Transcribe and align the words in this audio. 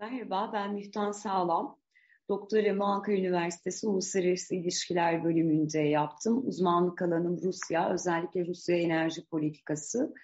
Merhaba, 0.00 0.50
ben 0.52 0.74
Müftan 0.74 1.12
Sağlam. 1.12 1.78
Doktoramı 2.28 2.84
Ankara 2.84 3.16
Üniversitesi 3.16 3.86
Uluslararası 3.86 4.54
İlişkiler 4.54 5.24
bölümünde 5.24 5.78
yaptım. 5.78 6.48
Uzmanlık 6.48 7.02
alanım 7.02 7.40
Rusya, 7.42 7.92
özellikle 7.92 8.46
Rusya 8.46 8.76
enerji 8.76 9.26
politikası. 9.26 10.14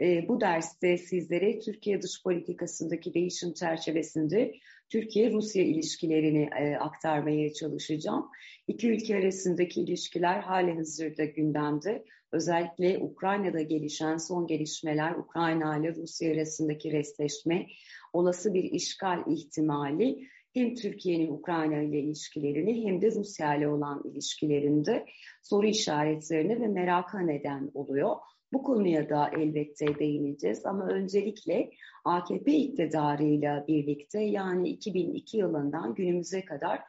E, 0.00 0.28
bu 0.28 0.40
derste 0.40 0.98
sizlere 0.98 1.60
Türkiye 1.60 2.02
dış 2.02 2.22
politikasındaki 2.22 3.14
değişim 3.14 3.52
çerçevesinde 3.52 4.54
Türkiye-Rusya 4.88 5.62
ilişkilerini 5.62 6.50
e, 6.60 6.76
aktarmaya 6.76 7.52
çalışacağım. 7.52 8.28
İki 8.68 8.90
ülke 8.90 9.16
arasındaki 9.16 9.80
ilişkiler 9.80 10.40
hali 10.40 10.74
hazırda 10.74 11.24
gündemde. 11.24 12.04
Özellikle 12.32 12.98
Ukrayna'da 12.98 13.62
gelişen 13.62 14.16
son 14.16 14.46
gelişmeler, 14.46 15.12
Ukrayna 15.12 15.78
ile 15.78 15.94
Rusya 15.94 16.32
arasındaki 16.32 16.92
restleşme, 16.92 17.66
olası 18.14 18.54
bir 18.54 18.64
işgal 18.64 19.22
ihtimali 19.26 20.28
hem 20.54 20.74
Türkiye'nin 20.74 21.30
Ukrayna 21.30 21.82
ile 21.82 21.98
ilişkilerini 22.00 22.86
hem 22.86 23.02
de 23.02 23.10
Rusya 23.10 23.54
ile 23.54 23.68
olan 23.68 24.02
ilişkilerinde 24.04 25.06
soru 25.42 25.66
işaretlerine 25.66 26.60
ve 26.60 26.68
meraka 26.68 27.20
neden 27.20 27.70
oluyor. 27.74 28.16
Bu 28.52 28.62
konuya 28.62 29.08
da 29.08 29.30
elbette 29.38 29.98
değineceğiz 29.98 30.66
ama 30.66 30.86
öncelikle 30.86 31.70
AKP 32.04 32.52
iktidarıyla 32.52 33.64
birlikte 33.68 34.20
yani 34.20 34.68
2002 34.68 35.36
yılından 35.36 35.94
günümüze 35.94 36.44
kadar 36.44 36.80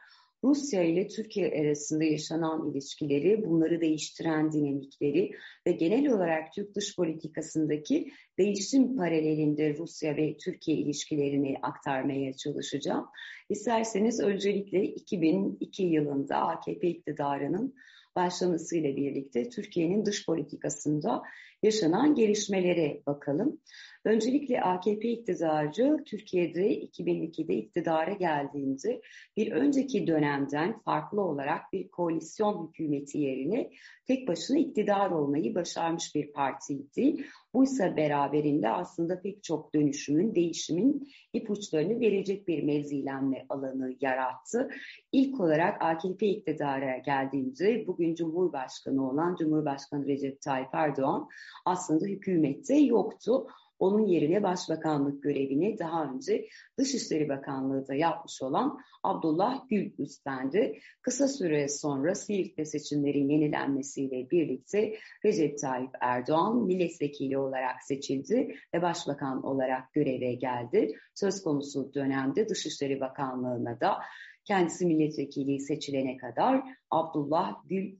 Rusya 0.46 0.82
ile 0.82 1.08
Türkiye 1.08 1.60
arasında 1.60 2.04
yaşanan 2.04 2.70
ilişkileri, 2.70 3.44
bunları 3.44 3.80
değiştiren 3.80 4.52
dinamikleri 4.52 5.32
ve 5.66 5.72
genel 5.72 6.12
olarak 6.12 6.52
Türk 6.52 6.74
dış 6.74 6.96
politikasındaki 6.96 8.12
değişim 8.38 8.96
paralelinde 8.96 9.76
Rusya 9.78 10.16
ve 10.16 10.36
Türkiye 10.36 10.76
ilişkilerini 10.76 11.56
aktarmaya 11.62 12.32
çalışacağım. 12.32 13.06
İsterseniz 13.48 14.20
öncelikle 14.20 14.84
2002 14.84 15.82
yılında 15.82 16.36
AKP 16.36 16.88
iktidarının 16.88 17.74
başlamasıyla 18.16 18.96
birlikte 18.96 19.48
Türkiye'nin 19.48 20.06
dış 20.06 20.26
politikasında 20.26 21.22
yaşanan 21.62 22.14
gelişmelere 22.14 23.02
bakalım. 23.06 23.60
Öncelikle 24.06 24.62
AKP 24.62 25.08
iktidarı 25.08 26.04
Türkiye'de 26.04 26.84
2002'de 26.84 27.54
iktidara 27.54 28.12
geldiğinde 28.12 29.00
bir 29.36 29.52
önceki 29.52 30.06
dönemden 30.06 30.78
farklı 30.78 31.20
olarak 31.20 31.72
bir 31.72 31.88
koalisyon 31.88 32.68
hükümeti 32.68 33.18
yerine 33.18 33.70
tek 34.06 34.28
başına 34.28 34.58
iktidar 34.58 35.10
olmayı 35.10 35.54
başarmış 35.54 36.14
bir 36.14 36.32
partiydi. 36.32 37.16
Bu 37.54 37.64
ise 37.64 37.96
beraberinde 37.96 38.68
aslında 38.68 39.20
pek 39.20 39.44
çok 39.44 39.74
dönüşümün, 39.74 40.34
değişimin 40.34 41.08
ipuçlarını 41.32 42.00
verecek 42.00 42.48
bir 42.48 42.62
mevzilenme 42.62 43.46
alanı 43.48 43.96
yarattı. 44.00 44.70
İlk 45.12 45.40
olarak 45.40 45.82
AKP 45.82 46.26
iktidara 46.26 46.98
geldiğinde 46.98 47.86
bugün 47.86 48.14
Cumhurbaşkanı 48.14 49.10
olan 49.10 49.36
Cumhurbaşkanı 49.36 50.06
Recep 50.06 50.40
Tayyip 50.40 50.74
Erdoğan 50.74 51.28
aslında 51.64 52.06
hükümette 52.06 52.76
yoktu. 52.76 53.46
Onun 53.78 54.06
yerine 54.06 54.42
başbakanlık 54.42 55.22
görevini 55.22 55.78
daha 55.78 56.04
önce 56.04 56.48
Dışişleri 56.78 57.28
Bakanlığı 57.28 57.88
da 57.88 57.94
yapmış 57.94 58.42
olan 58.42 58.78
Abdullah 59.02 59.68
Gül 59.68 59.92
üstlendi. 59.98 60.80
Kısa 61.02 61.28
süre 61.28 61.68
sonra 61.68 62.14
Siirt'te 62.14 62.64
seçimlerin 62.64 63.28
yenilenmesiyle 63.28 64.30
birlikte 64.30 64.96
Recep 65.24 65.58
Tayyip 65.58 65.90
Erdoğan 66.00 66.56
milletvekili 66.56 67.38
olarak 67.38 67.82
seçildi 67.82 68.54
ve 68.74 68.82
başbakan 68.82 69.42
olarak 69.42 69.92
göreve 69.92 70.34
geldi. 70.34 70.92
Söz 71.14 71.42
konusu 71.42 71.94
dönemde 71.94 72.48
Dışişleri 72.48 73.00
Bakanlığı'na 73.00 73.80
da 73.80 73.98
kendisi 74.44 74.86
milletvekili 74.86 75.60
seçilene 75.60 76.16
kadar 76.16 76.62
Abdullah 76.90 77.54
Gül 77.64 77.96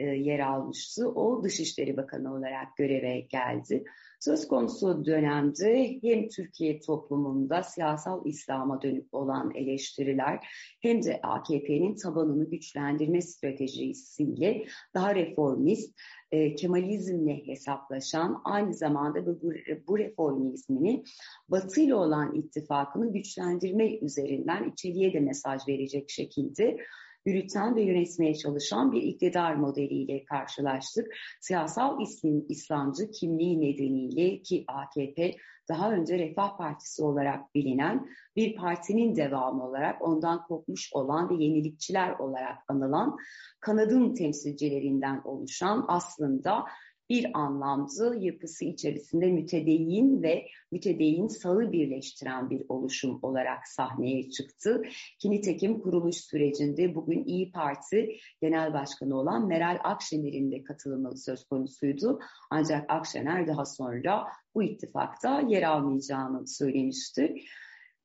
e, 0.00 0.06
yer 0.06 0.38
almıştı. 0.38 1.08
O 1.08 1.42
Dışişleri 1.42 1.96
Bakanı 1.96 2.34
olarak 2.34 2.76
göreve 2.76 3.20
geldi. 3.20 3.84
Söz 4.20 4.48
konusu 4.48 5.04
dönemde 5.04 5.98
hem 6.02 6.28
Türkiye 6.28 6.80
toplumunda 6.80 7.62
siyasal 7.62 8.26
İslam'a 8.26 8.82
dönük 8.82 9.14
olan 9.14 9.54
eleştiriler 9.54 10.46
hem 10.80 11.02
de 11.02 11.20
AKP'nin 11.22 11.96
tabanını 11.96 12.50
güçlendirme 12.50 13.22
stratejisiyle 13.22 14.64
daha 14.94 15.14
reformist, 15.14 15.98
e, 16.32 16.54
Kemalizmle 16.54 17.46
hesaplaşan 17.46 18.40
aynı 18.44 18.74
zamanda 18.74 19.26
bu, 19.26 19.40
bu 19.88 19.98
reformizmini 19.98 21.04
Batı 21.48 21.80
ile 21.80 21.94
olan 21.94 22.34
ittifakını 22.34 23.12
güçlendirme 23.12 23.98
üzerinden 23.98 24.70
içeriye 24.70 25.12
de 25.12 25.20
mesaj 25.20 25.68
verecek 25.68 26.10
şekilde 26.10 26.76
yürüten 27.26 27.76
ve 27.76 27.82
yönetmeye 27.82 28.34
çalışan 28.34 28.92
bir 28.92 29.02
iktidar 29.02 29.54
modeliyle 29.54 30.24
karşılaştık. 30.24 31.06
Siyasal 31.40 32.00
İslam, 32.00 32.42
İslamcı 32.48 33.10
kimliği 33.10 33.60
nedeniyle 33.60 34.42
ki 34.42 34.64
AKP 34.68 35.36
daha 35.68 35.92
önce 35.92 36.18
Refah 36.18 36.56
Partisi 36.56 37.02
olarak 37.02 37.54
bilinen 37.54 38.08
bir 38.36 38.56
partinin 38.56 39.16
devamı 39.16 39.64
olarak 39.64 40.02
ondan 40.02 40.42
kopmuş 40.42 40.90
olan 40.92 41.30
ve 41.30 41.44
yenilikçiler 41.44 42.18
olarak 42.18 42.58
anılan 42.68 43.16
kanadın 43.60 44.14
temsilcilerinden 44.14 45.20
oluşan 45.24 45.84
aslında 45.88 46.64
bir 47.10 47.38
anlamda 47.38 48.14
yapısı 48.14 48.64
içerisinde 48.64 49.26
mütedeyyin 49.26 50.22
ve 50.22 50.46
mütedeyyin 50.72 51.28
sağı 51.28 51.72
birleştiren 51.72 52.50
bir 52.50 52.62
oluşum 52.68 53.18
olarak 53.22 53.68
sahneye 53.68 54.30
çıktı. 54.30 54.82
Ki 55.18 55.30
nitekim 55.30 55.80
kuruluş 55.80 56.16
sürecinde 56.16 56.94
bugün 56.94 57.24
İyi 57.24 57.52
Parti 57.52 58.16
Genel 58.42 58.74
Başkanı 58.74 59.18
olan 59.18 59.46
Meral 59.46 59.78
Akşener'in 59.84 60.52
de 60.52 60.62
katılımı 60.62 61.16
söz 61.18 61.44
konusuydu. 61.44 62.20
Ancak 62.50 62.90
Akşener 62.90 63.46
daha 63.46 63.64
sonra 63.64 64.26
bu 64.54 64.62
ittifakta 64.62 65.40
yer 65.40 65.62
almayacağını 65.62 66.46
söylemişti. 66.46 67.34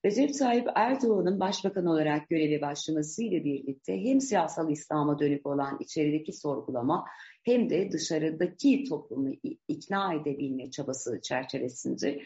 Recep 0.06 0.40
Tayyip 0.40 0.68
Erdoğan'ın 0.76 1.40
başbakan 1.40 1.86
olarak 1.86 2.30
göreve 2.30 2.62
başlamasıyla 2.62 3.44
birlikte 3.44 4.04
hem 4.04 4.22
siyasal 4.22 4.72
İslam'a 4.72 5.20
dönük 5.20 5.46
olan 5.46 5.78
içerideki 5.80 6.34
sorgulama 6.34 7.06
hem 7.46 7.70
de 7.70 7.92
dışarıdaki 7.92 8.84
toplumu 8.90 9.34
ikna 9.68 10.14
edebilme 10.14 10.72
çabası 10.72 11.22
çerçevesinde 11.22 12.22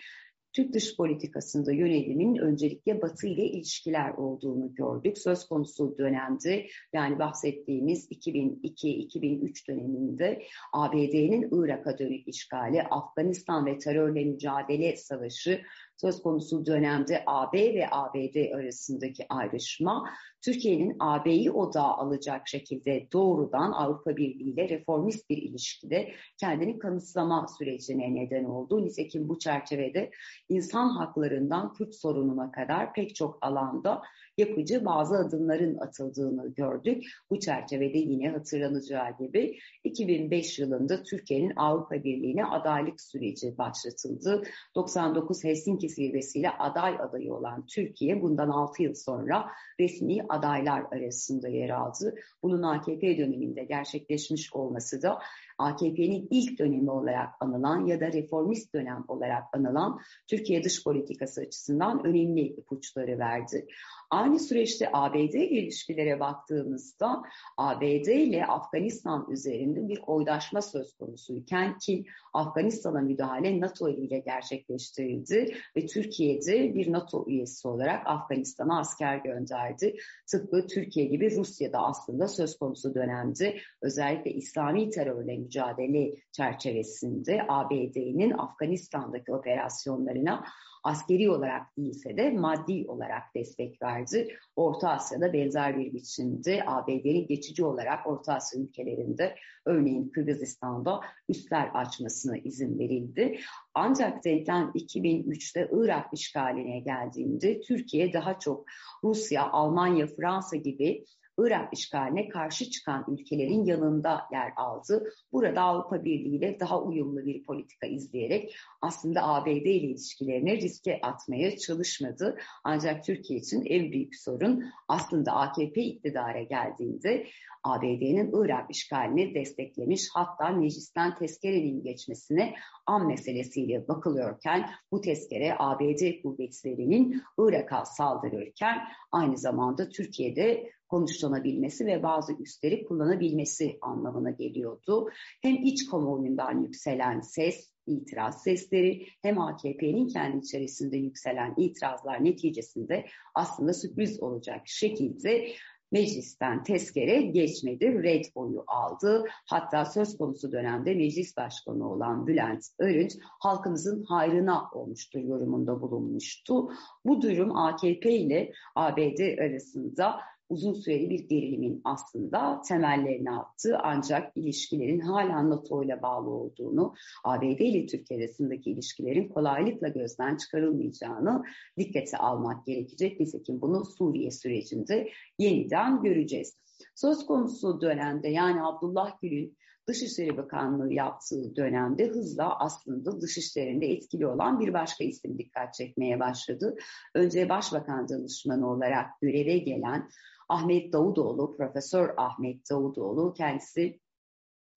Türk 0.54 0.74
dış 0.74 0.98
politikasında 0.98 1.72
yönelimin 1.72 2.36
öncelikle 2.36 3.02
Batı 3.02 3.28
ile 3.28 3.44
ilişkiler 3.44 4.10
olduğunu 4.10 4.76
gördük. 4.76 5.18
Söz 5.18 5.48
konusu 5.48 5.98
dönemde 5.98 6.68
yani 6.94 7.20
bahsettiğimiz 7.20 8.12
2002-2003 8.12 9.68
döneminde 9.68 10.42
ABD'nin 10.74 11.50
Irak'a 11.52 11.98
dönük 11.98 12.28
işgali, 12.28 12.84
Afganistan 12.84 13.66
ve 13.66 13.78
terörle 13.78 14.26
mücadele 14.26 14.96
savaşı, 14.96 15.62
söz 16.02 16.22
konusu 16.22 16.66
dönemde 16.66 17.24
AB 17.26 17.74
ve 17.74 17.88
ABD 17.92 18.54
arasındaki 18.56 19.26
ayrışma 19.30 20.10
Türkiye'nin 20.42 20.96
AB'yi 21.00 21.52
odağa 21.52 21.98
alacak 21.98 22.48
şekilde 22.48 23.08
doğrudan 23.14 23.72
Avrupa 23.72 24.18
Birliği 24.18 24.54
ile 24.54 24.70
reformist 24.70 25.30
bir 25.30 25.38
ilişkide 25.38 26.12
kendini 26.38 26.80
kanıtlama 26.80 27.48
sürecine 27.58 28.16
neden 28.16 28.44
oldu. 28.44 28.86
Nitekim 28.86 29.30
bu 29.30 29.40
çerçevede 29.40 30.12
insan 30.50 30.90
haklarından 30.90 31.74
Kürt 31.74 31.96
sorununa 31.96 32.52
kadar 32.52 32.94
pek 32.94 33.16
çok 33.16 33.38
alanda 33.42 34.02
yapıcı 34.40 34.86
bazı 34.86 35.16
adımların 35.16 35.78
atıldığını 35.78 36.54
gördük. 36.54 37.04
Bu 37.30 37.40
çerçevede 37.40 37.98
yine 37.98 38.30
hatırlanacağı 38.30 39.18
gibi 39.20 39.60
2005 39.84 40.60
yılında 40.60 41.04
Türkiye'nin 41.04 41.54
Avrupa 41.56 42.04
Birliği'ne 42.04 42.46
adaylık 42.46 43.02
süreci 43.02 43.58
başlatıldı. 43.58 44.44
99 44.76 45.44
Helsinki 45.44 45.90
zirvesiyle 45.90 46.50
aday 46.50 46.96
adayı 47.00 47.34
olan 47.34 47.66
Türkiye 47.66 48.22
bundan 48.22 48.50
6 48.50 48.84
yıl 48.84 48.94
sonra 48.94 49.50
resmi 49.80 50.26
adaylar 50.30 50.84
arasında 50.92 51.48
yer 51.48 51.70
aldı. 51.70 52.16
Bunun 52.44 52.62
AKP 52.62 53.18
döneminde 53.18 53.64
gerçekleşmiş 53.64 54.54
olması 54.54 55.02
da 55.02 55.20
AKP'nin 55.60 56.28
ilk 56.32 56.60
dönemi 56.60 56.92
olarak 56.92 57.30
anılan 57.40 57.86
ya 57.86 58.00
da 58.00 58.12
reformist 58.14 58.74
dönem 58.74 59.06
olarak 59.08 59.44
anılan 59.54 60.00
Türkiye 60.28 60.64
dış 60.64 60.84
politikası 60.84 61.42
açısından 61.42 62.06
önemli 62.06 62.42
ipuçları 62.42 63.20
verdi. 63.20 63.68
Aynı 64.12 64.40
süreçte 64.40 64.90
ABD 64.94 65.16
ile 65.16 65.48
ilişkilere 65.50 66.20
baktığımızda 66.20 67.24
ABD 67.58 68.08
ile 68.08 68.46
Afganistan 68.46 69.28
üzerinde 69.32 69.88
bir 69.88 70.00
oydaşma 70.08 70.62
söz 70.62 70.98
konusuyken 70.98 71.78
ki 71.78 72.06
Afganistan'a 72.34 73.02
müdahale 73.02 73.62
NATO 73.62 73.90
ile 73.90 74.20
gerçekleştirildi 74.20 75.56
ve 75.76 75.86
Türkiye'de 75.86 76.74
bir 76.74 76.92
NATO 76.92 77.26
üyesi 77.28 77.68
olarak 77.68 78.08
Afganistan'a 78.08 78.80
asker 78.80 79.18
gönderdi. 79.18 79.96
Tıpkı 80.32 80.68
Türkiye 80.68 81.06
gibi 81.06 81.36
Rusya'da 81.36 81.80
aslında 81.80 82.28
söz 82.28 82.58
konusu 82.58 82.96
dönemde 82.96 83.58
özellikle 83.82 84.32
İslami 84.32 84.90
terörle 84.90 85.36
mücadele 85.50 86.16
çerçevesinde 86.32 87.46
ABD'nin 87.48 88.32
Afganistan'daki 88.38 89.34
operasyonlarına 89.34 90.44
askeri 90.84 91.30
olarak 91.32 91.78
değilse 91.78 92.18
de 92.18 92.32
maddi 92.32 92.86
olarak 92.88 93.36
destek 93.36 93.82
verdi. 93.82 94.28
Orta 94.56 94.90
Asya'da 94.90 95.34
benzer 95.34 95.78
bir 95.78 95.94
biçimde 95.94 96.64
ABD'nin 96.68 97.28
geçici 97.28 97.66
olarak 97.66 98.08
Orta 98.08 98.34
Asya 98.34 98.62
ülkelerinde 98.62 99.36
örneğin 99.66 100.10
Kırgızistan'da 100.10 101.02
üstler 101.30 101.72
açmasına 101.74 102.38
izin 102.38 102.80
verildi. 102.80 103.40
Ancak 103.74 104.26
denklem 104.26 104.72
2003'te 104.76 105.70
Irak 105.72 106.06
işgaline 106.14 106.80
geldiğinde 106.80 107.62
Türkiye 107.62 108.14
daha 108.14 108.40
çok 108.40 108.66
Rusya, 109.04 109.50
Almanya, 109.52 110.08
Fransa 110.08 110.56
gibi 110.56 111.06
Irak 111.46 111.74
işgaline 111.74 112.30
karşı 112.30 112.70
çıkan 112.70 113.06
ülkelerin 113.08 113.66
yanında 113.66 114.22
yer 114.32 114.54
aldı. 114.56 115.04
Burada 115.32 115.62
Avrupa 115.62 116.06
Birliği 116.06 116.36
ile 116.36 116.60
daha 116.60 116.82
uyumlu 116.82 117.26
bir 117.26 117.44
politika 117.46 117.88
izleyerek 117.88 118.56
aslında 118.82 119.24
ABD 119.24 119.48
ile 119.48 119.72
ilişkilerini 119.72 120.62
riske 120.62 121.00
atmaya 121.02 121.58
çalışmadı. 121.58 122.38
Ancak 122.64 123.04
Türkiye 123.04 123.40
için 123.40 123.66
en 123.66 123.92
büyük 123.92 124.16
sorun 124.16 124.64
aslında 124.88 125.32
AKP 125.32 125.82
iktidara 125.82 126.42
geldiğinde 126.42 127.28
ABD'nin 127.64 128.32
Irak 128.44 128.72
işgalini 128.72 129.36
desteklemiş 129.36 130.10
hatta 130.14 130.50
meclisten 130.50 131.16
tezkerenin 131.16 131.84
geçmesine 131.84 132.54
an 132.86 133.08
meselesiyle 133.08 133.88
bakılıyorken 133.88 134.70
bu 134.92 135.02
tezkere 135.02 135.56
ABD 135.60 136.22
kuvvetlerinin 136.24 137.24
Irak'a 137.38 137.86
saldırırken 137.86 138.78
aynı 139.12 139.38
zamanda 139.38 139.90
Türkiye'de 139.90 140.72
konuşlanabilmesi 140.90 141.86
ve 141.86 142.04
bazı 142.04 142.34
üstleri 142.34 142.84
kullanabilmesi 142.86 143.78
anlamına 143.82 144.32
geliyordu. 144.32 145.10
Hem 145.42 145.56
iç 145.64 145.88
kamuoyundan 145.88 146.62
yükselen 146.62 147.22
ses, 147.22 147.74
itiraz 147.88 148.44
sesleri 148.44 149.06
hem 149.22 149.42
AKP'nin 149.42 150.08
kendi 150.08 150.38
içerisinde 150.38 150.98
yükselen 150.98 151.54
itirazlar 151.58 152.26
neticesinde 152.26 153.06
aslında 153.36 153.74
sürpriz 153.74 154.24
olacak 154.24 154.62
şekilde 154.66 155.48
meclisten 155.92 156.64
tezkere 156.64 157.22
geçmedi, 157.22 158.04
red 158.04 158.26
oyu 158.36 158.64
aldı. 158.68 159.24
Hatta 159.46 159.86
söz 159.86 160.18
konusu 160.18 160.52
dönemde 160.52 160.96
meclis 160.96 161.38
başkanı 161.38 161.92
olan 161.92 162.28
Bülent 162.28 162.66
Arınç 162.82 163.18
halkımızın 163.22 164.04
hayrına 164.04 164.70
olmuştur 164.74 165.20
yorumunda 165.20 165.82
bulunmuştu. 165.82 166.70
Bu 167.06 167.22
durum 167.22 167.58
AKP 167.58 168.12
ile 168.12 168.52
ABD 168.76 169.38
arasında 169.40 170.20
uzun 170.50 170.74
süreli 170.74 171.10
bir 171.10 171.28
gerilimin 171.28 171.82
aslında 171.84 172.62
temellerini 172.68 173.32
attı. 173.32 173.78
Ancak 173.84 174.38
ilişkilerin 174.38 175.00
hala 175.00 175.50
NATO 175.50 175.84
ile 175.84 176.02
bağlı 176.02 176.30
olduğunu, 176.30 176.94
ABD 177.24 177.60
ile 177.60 177.86
Türkiye 177.86 178.20
arasındaki 178.20 178.72
ilişkilerin 178.72 179.30
kolaylıkla 179.30 179.88
gözden 179.88 180.38
çıkarılmayacağını 180.38 181.44
dikkate 181.78 182.18
almak 182.18 182.66
gerekecek. 182.66 183.20
Nitekim 183.20 183.62
bunu 183.62 183.86
Suriye 183.86 184.32
sürecinde 184.32 185.10
yeniden 185.40 186.02
göreceğiz. 186.04 186.58
Söz 186.96 187.26
konusu 187.26 187.82
dönemde 187.82 188.28
yani 188.28 188.64
Abdullah 188.64 189.22
Gül'ün 189.22 189.58
Dışişleri 189.90 190.38
Bakanlığı 190.38 190.94
yaptığı 190.94 191.56
dönemde 191.56 192.08
hızla 192.08 192.60
aslında 192.60 193.22
dışişlerinde 193.22 193.86
etkili 193.88 194.28
olan 194.28 194.60
bir 194.60 194.74
başka 194.74 195.04
isim 195.04 195.38
dikkat 195.38 195.74
çekmeye 195.74 196.20
başladı. 196.20 196.76
Önce 197.16 197.50
Başbakan 197.50 198.10
Danışmanı 198.10 198.70
olarak 198.70 199.22
göreve 199.22 199.58
gelen 199.58 200.10
Ahmet 200.50 200.94
Davutoğlu, 200.94 201.58
Profesör 201.58 202.14
Ahmet 202.18 202.70
Davutoğlu 202.70 203.34
kendisi 203.34 204.00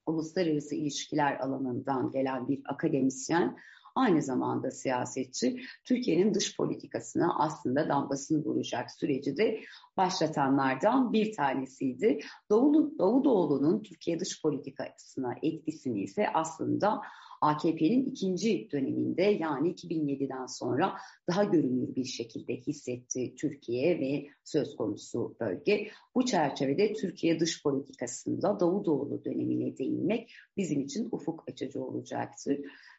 uluslararası 0.07 0.75
ilişkiler 0.75 1.41
alanından 1.41 2.11
gelen 2.11 2.49
bir 2.49 2.63
akademisyen, 2.65 3.57
aynı 3.95 4.23
zamanda 4.23 4.71
siyasetçi, 4.71 5.61
Türkiye'nin 5.85 6.35
dış 6.35 6.57
politikasına 6.57 7.39
aslında 7.39 7.89
damgasını 7.89 8.45
vuracak 8.45 8.91
süreci 8.91 9.37
de 9.37 9.61
başlatanlardan 9.97 11.13
bir 11.13 11.37
tanesiydi. 11.37 12.19
Davutoğlu'nun 12.51 13.83
Türkiye 13.83 14.21
dış 14.21 14.43
politikasına 14.43 15.35
etkisini 15.43 16.03
ise 16.03 16.27
aslında 16.35 17.03
AKP'nin 17.43 18.05
ikinci 18.05 18.69
döneminde 18.73 19.23
yani 19.23 19.75
2007'den 19.75 20.47
sonra 20.47 20.97
daha 21.29 21.45
görünür 21.45 21.95
bir 21.95 22.05
şekilde 22.05 22.57
hissetti 22.57 23.35
Türkiye 23.35 24.01
ve 24.01 24.27
söz 24.45 24.77
konusu 24.77 25.37
bölge. 25.41 25.89
Bu 26.15 26.25
çerçevede 26.25 26.93
Türkiye 26.93 27.41
dış 27.41 27.63
politikasında 27.63 28.61
Davutoğlu 28.61 29.25
dönemine 29.25 29.79
değinmek 29.79 30.33
bizim 30.57 30.81
için 30.81 31.09
ufuk 31.13 31.45
açıcı 31.49 31.85
olacaktır. 31.85 32.59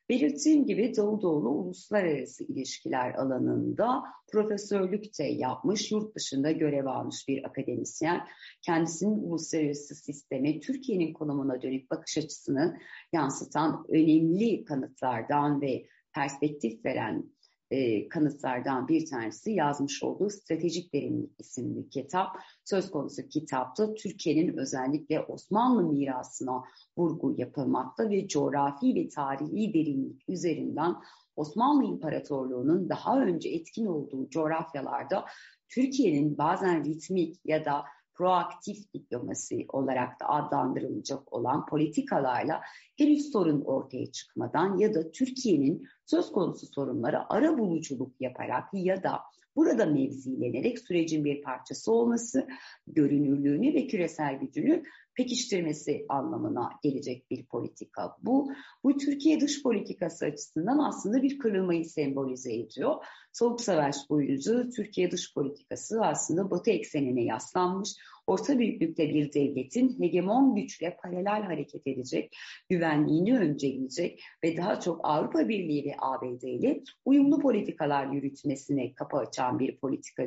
Belirttiğim 0.09 0.65
gibi 0.65 0.95
Davutoğlu 0.97 1.49
uluslararası 1.49 2.43
ilişkiler 2.43 3.13
alanında 3.13 4.03
profesörlük 4.31 5.19
de 5.19 5.23
yapmış, 5.23 5.91
yurt 5.91 6.15
dışında 6.15 6.51
görev 6.51 6.85
almış 6.85 7.27
bir 7.27 7.43
akademisyen. 7.43 8.27
Kendisinin 8.61 9.23
uluslararası 9.23 9.95
sisteme, 9.95 10.59
Türkiye'nin 10.59 11.13
konumuna 11.13 11.61
dönük 11.61 11.91
bakış 11.91 12.17
açısını 12.17 12.77
yansıtan 13.13 13.85
önemli 13.89 14.63
kanıtlardan 14.65 15.61
ve 15.61 15.85
perspektif 16.15 16.85
veren 16.85 17.23
e, 17.71 18.09
kanıtlardan 18.09 18.87
bir 18.87 19.05
tanesi 19.05 19.51
yazmış 19.51 20.03
olduğu 20.03 20.29
Stratejik 20.29 20.93
Derinlik 20.93 21.31
isimli 21.39 21.89
kitap. 21.89 22.27
Söz 22.63 22.91
konusu 22.91 23.27
kitapta 23.27 23.93
Türkiye'nin 23.93 24.57
özellikle 24.57 25.19
Osmanlı 25.19 25.83
mirasına 25.83 26.63
vurgu 26.97 27.35
yapılmakta 27.37 28.09
ve 28.09 28.27
coğrafi 28.27 28.95
ve 28.95 29.09
tarihi 29.09 29.73
derinlik 29.73 30.29
üzerinden 30.29 30.95
Osmanlı 31.35 31.85
İmparatorluğu'nun 31.85 32.89
daha 32.89 33.21
önce 33.21 33.49
etkin 33.49 33.85
olduğu 33.85 34.29
coğrafyalarda 34.29 35.25
Türkiye'nin 35.69 36.37
bazen 36.37 36.85
ritmik 36.85 37.39
ya 37.45 37.65
da 37.65 37.83
proaktif 38.13 38.93
diplomasi 38.93 39.65
olarak 39.69 40.19
da 40.19 40.29
adlandırılacak 40.29 41.33
olan 41.33 41.65
politikalarla 41.65 42.61
henüz 42.97 43.31
sorun 43.31 43.61
ortaya 43.61 44.11
çıkmadan 44.11 44.77
ya 44.77 44.93
da 44.93 45.11
Türkiye'nin 45.11 45.87
söz 46.05 46.31
konusu 46.31 46.67
sorunlara 46.67 47.25
ara 47.29 47.57
buluculuk 47.57 48.11
yaparak 48.19 48.63
ya 48.73 49.03
da 49.03 49.19
burada 49.55 49.85
mevzilenerek 49.85 50.79
sürecin 50.79 51.25
bir 51.25 51.41
parçası 51.41 51.91
olması, 51.91 52.47
görünürlüğünü 52.87 53.73
ve 53.73 53.87
küresel 53.87 54.35
gücünü 54.35 54.83
pekiştirmesi 55.15 56.05
anlamına 56.09 56.69
gelecek 56.83 57.31
bir 57.31 57.45
politika. 57.45 58.15
Bu, 58.21 58.51
bu 58.83 58.97
Türkiye 58.97 59.41
dış 59.41 59.63
politikası 59.63 60.25
açısından 60.25 60.79
aslında 60.79 61.23
bir 61.23 61.39
kırılmayı 61.39 61.85
sembolize 61.85 62.53
ediyor. 62.53 62.95
Soğuk 63.33 63.61
Savaş 63.61 63.95
boyunca 64.09 64.69
Türkiye 64.69 65.11
dış 65.11 65.33
politikası 65.33 66.01
aslında 66.01 66.51
Batı 66.51 66.71
eksenine 66.71 67.23
yaslanmış, 67.23 67.89
orta 68.27 68.59
büyüklükte 68.59 69.09
bir 69.09 69.33
devletin 69.33 70.01
hegemon 70.01 70.55
güçle 70.55 70.97
paralel 71.03 71.43
hareket 71.43 71.87
edecek, 71.87 72.37
güvenliğini 72.69 73.37
önceleyecek 73.37 74.23
ve 74.43 74.57
daha 74.57 74.79
çok 74.79 74.99
Avrupa 75.03 75.47
Birliği 75.47 75.85
ve 75.85 75.95
ABD 75.99 76.43
ile 76.43 76.81
uyumlu 77.05 77.39
politikalar 77.39 78.11
yürütmesine 78.11 78.93
kapı 78.93 79.17
açan 79.17 79.59
bir 79.59 79.77
politika, 79.77 80.23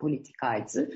politikaydı. 0.00 0.90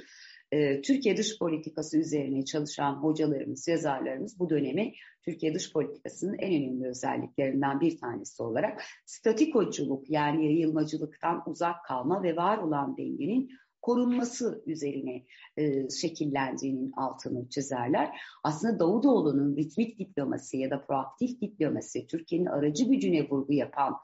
Ee, 0.52 0.82
Türkiye 0.82 1.16
dış 1.16 1.38
politikası 1.38 1.98
üzerine 1.98 2.44
çalışan 2.44 2.94
hocalarımız, 2.94 3.68
yazarlarımız 3.68 4.38
bu 4.38 4.50
dönemi 4.50 4.92
Türkiye 5.22 5.54
dış 5.54 5.72
politikasının 5.72 6.38
en 6.38 6.62
önemli 6.62 6.88
özelliklerinden 6.88 7.80
bir 7.80 7.98
tanesi 7.98 8.42
olarak 8.42 8.82
statikoculuk 9.06 10.10
yani 10.10 10.44
yayılmacılıktan 10.44 11.42
uzak 11.46 11.84
kalma 11.84 12.22
ve 12.22 12.36
var 12.36 12.58
olan 12.58 12.96
dengenin 12.96 13.50
korunması 13.82 14.62
üzerine 14.66 15.24
e, 15.56 15.90
şekillendiğinin 15.90 16.92
altını 16.96 17.48
çizerler. 17.48 18.20
Aslında 18.44 18.78
Davutoğlu'nun 18.78 19.56
ritmik 19.56 19.98
diplomasi 19.98 20.58
ya 20.58 20.70
da 20.70 20.82
proaktif 20.82 21.40
diplomasi, 21.40 22.06
Türkiye'nin 22.06 22.46
aracı 22.46 22.84
gücüne 22.84 23.28
vurgu 23.28 23.52
yapan 23.52 23.94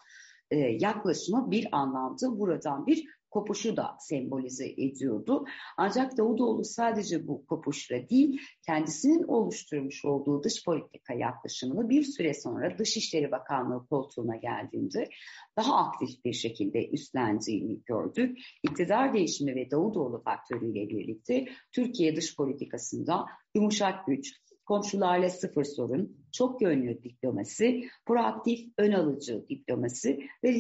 e, 0.51 0.57
yaklaşımı 0.59 1.51
bir 1.51 1.69
anlamda 1.73 2.39
buradan 2.39 2.87
bir 2.87 3.05
kopuşu 3.31 3.77
da 3.77 3.97
sembolize 4.01 4.69
ediyordu. 4.69 5.45
Ancak 5.77 6.17
Davutoğlu 6.19 6.65
sadece 6.65 7.29
bu 7.29 7.47
kopuşla 7.47 8.09
değil, 8.09 8.41
kendisinin 8.67 9.23
oluşturmuş 9.23 10.05
olduğu 10.05 10.43
dış 10.43 10.65
politika 10.65 11.15
yaklaşımını 11.15 11.89
bir 11.89 12.03
süre 12.03 12.35
sonra 12.35 12.79
Dışişleri 12.79 13.31
Bakanlığı 13.31 13.87
koltuğuna 13.87 14.37
geldiğinde 14.37 15.09
daha 15.57 15.77
aktif 15.77 16.25
bir 16.25 16.33
şekilde 16.33 16.89
üstlendiğini 16.89 17.81
gördük. 17.87 18.39
İktidar 18.63 19.15
değişimi 19.15 19.55
ve 19.55 19.71
Davutoğlu 19.71 20.23
faktörüyle 20.23 20.89
birlikte 20.89 21.45
Türkiye 21.73 22.17
dış 22.17 22.37
politikasında 22.37 23.27
yumuşak 23.55 24.07
güç, 24.07 24.33
komşularla 24.69 25.31
sıfır 25.31 25.65
sorun, 25.65 26.17
çok 26.33 26.63
yönlü 26.63 27.03
diplomasi, 27.03 27.89
proaktif 28.07 28.61
ön 28.79 28.93
alıcı 28.93 29.45
diplomasi 29.49 30.21
ve 30.45 30.53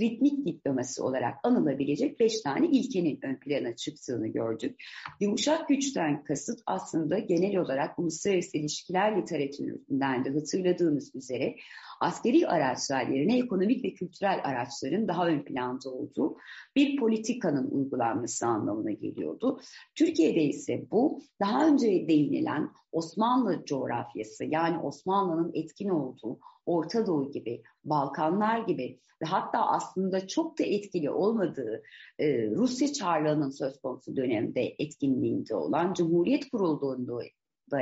ritmik 0.00 0.46
diplomasi 0.46 1.02
olarak 1.02 1.34
anılabilecek 1.42 2.20
beş 2.20 2.40
tane 2.40 2.66
ilkenin 2.66 3.18
ön 3.22 3.36
plana 3.36 3.76
çıktığını 3.76 4.28
gördük. 4.28 4.82
Yumuşak 5.20 5.68
güçten 5.68 6.24
kasıt 6.24 6.60
aslında 6.66 7.18
genel 7.18 7.56
olarak 7.56 7.98
uluslararası 7.98 8.56
ilişkiler 8.56 9.16
literatüründen 9.16 10.24
de 10.24 10.30
hatırladığımız 10.30 11.14
üzere 11.14 11.56
askeri 12.02 12.48
araçlar 12.48 13.06
yerine 13.06 13.38
ekonomik 13.38 13.84
ve 13.84 13.94
kültürel 13.94 14.40
araçların 14.44 15.08
daha 15.08 15.26
ön 15.26 15.44
planda 15.44 15.90
olduğu 15.90 16.36
bir 16.76 16.96
politikanın 16.96 17.70
uygulanması 17.70 18.46
anlamına 18.46 18.90
geliyordu. 18.90 19.60
Türkiye'de 19.94 20.42
ise 20.42 20.86
bu 20.90 21.20
daha 21.40 21.66
önce 21.66 21.86
değinilen 21.86 22.70
Osmanlı 22.92 23.64
coğrafyası 23.64 24.44
yani 24.44 24.78
Osmanlı'nın 24.78 25.50
etkin 25.54 25.88
olduğu 25.88 26.38
Orta 26.66 27.06
Doğu 27.06 27.30
gibi, 27.30 27.62
Balkanlar 27.84 28.58
gibi 28.58 28.98
ve 29.22 29.26
hatta 29.26 29.66
aslında 29.66 30.26
çok 30.26 30.58
da 30.58 30.64
etkili 30.64 31.10
olmadığı 31.10 31.82
e, 32.18 32.50
Rusya 32.50 32.92
Çarlığı'nın 32.92 33.50
söz 33.50 33.80
konusu 33.80 34.16
dönemde 34.16 34.74
etkinliğinde 34.78 35.54
olan 35.54 35.94
Cumhuriyet 35.94 36.50
kurulduğunda 36.50 37.22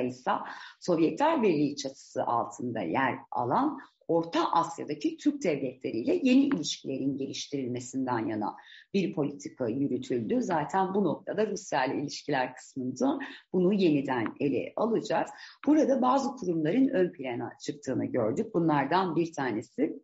ise 0.01 0.31
Sovyetler 0.81 1.43
Birliği 1.43 1.77
çatısı 1.77 2.25
altında 2.25 2.81
yer 2.81 3.19
alan 3.31 3.79
Orta 4.11 4.53
Asya'daki 4.53 5.17
Türk 5.17 5.43
devletleriyle 5.43 6.21
yeni 6.23 6.45
ilişkilerin 6.45 7.17
geliştirilmesinden 7.17 8.27
yana 8.27 8.57
bir 8.95 9.15
politika 9.15 9.69
yürütüldü. 9.69 10.43
Zaten 10.43 10.95
bu 10.95 11.05
noktada 11.05 11.47
Rusya 11.47 11.85
ile 11.85 12.03
ilişkiler 12.03 12.55
kısmında 12.55 13.19
bunu 13.53 13.73
yeniden 13.73 14.35
ele 14.41 14.73
alacağız. 14.77 15.31
Burada 15.67 16.03
bazı 16.03 16.37
kurumların 16.37 16.89
ön 16.89 17.13
plana 17.13 17.53
çıktığını 17.61 18.05
gördük. 18.05 18.55
Bunlardan 18.55 19.17
bir 19.17 19.33
tanesi 19.33 20.03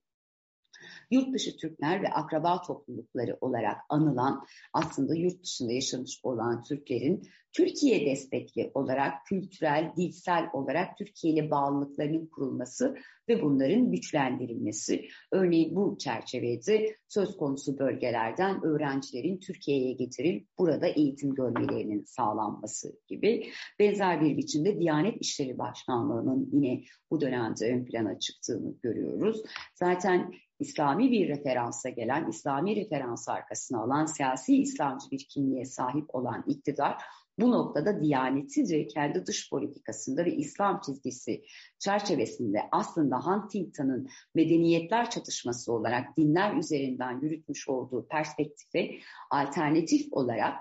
yurt 1.10 1.34
dışı 1.34 1.56
Türkler 1.56 2.02
ve 2.02 2.08
akraba 2.08 2.62
toplulukları 2.62 3.38
olarak 3.40 3.76
anılan 3.88 4.44
aslında 4.72 5.14
yurt 5.14 5.42
dışında 5.42 5.72
yaşamış 5.72 6.20
olan 6.22 6.62
Türklerin 6.62 7.22
Türkiye 7.56 8.06
destekli 8.06 8.70
olarak 8.74 9.26
kültürel, 9.26 9.92
dilsel 9.96 10.50
olarak 10.52 10.98
Türkiye 10.98 11.32
ile 11.34 11.50
bağlılıklarının 11.50 12.26
kurulması 12.26 12.96
ve 13.28 13.42
bunların 13.42 13.90
güçlendirilmesi. 13.90 15.08
Örneğin 15.32 15.76
bu 15.76 15.98
çerçevede 15.98 16.96
söz 17.08 17.36
konusu 17.36 17.78
bölgelerden 17.78 18.64
öğrencilerin 18.64 19.38
Türkiye'ye 19.38 19.92
getirilip 19.92 20.48
burada 20.58 20.86
eğitim 20.86 21.34
görmelerinin 21.34 22.04
sağlanması 22.04 23.00
gibi 23.08 23.46
benzer 23.78 24.20
bir 24.20 24.36
biçimde 24.36 24.80
Diyanet 24.80 25.16
İşleri 25.20 25.58
Başkanlığı'nın 25.58 26.50
yine 26.52 26.82
bu 27.10 27.20
dönemde 27.20 27.72
ön 27.74 27.84
plana 27.84 28.18
çıktığını 28.18 28.74
görüyoruz. 28.82 29.42
Zaten 29.74 30.32
İslami 30.58 31.10
bir 31.10 31.28
referansa 31.28 31.88
gelen, 31.88 32.28
İslami 32.30 32.76
referans 32.76 33.28
arkasına 33.28 33.82
alan 33.82 34.06
siyasi 34.06 34.56
İslamcı 34.56 35.10
bir 35.10 35.26
kimliğe 35.28 35.64
sahip 35.64 36.14
olan 36.14 36.44
iktidar 36.46 36.96
bu 37.38 37.50
noktada 37.50 38.00
Diyanetice 38.00 38.86
kendi 38.86 39.26
dış 39.26 39.50
politikasında 39.50 40.24
ve 40.24 40.34
İslam 40.34 40.80
çizgisi 40.80 41.44
çerçevesinde 41.78 42.58
aslında 42.72 43.16
Huntington'ın 43.16 44.08
medeniyetler 44.34 45.10
çatışması 45.10 45.72
olarak 45.72 46.16
dinler 46.16 46.56
üzerinden 46.56 47.20
yürütmüş 47.20 47.68
olduğu 47.68 48.06
perspektife 48.08 48.90
alternatif 49.30 50.12
olarak 50.12 50.54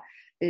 e, 0.44 0.48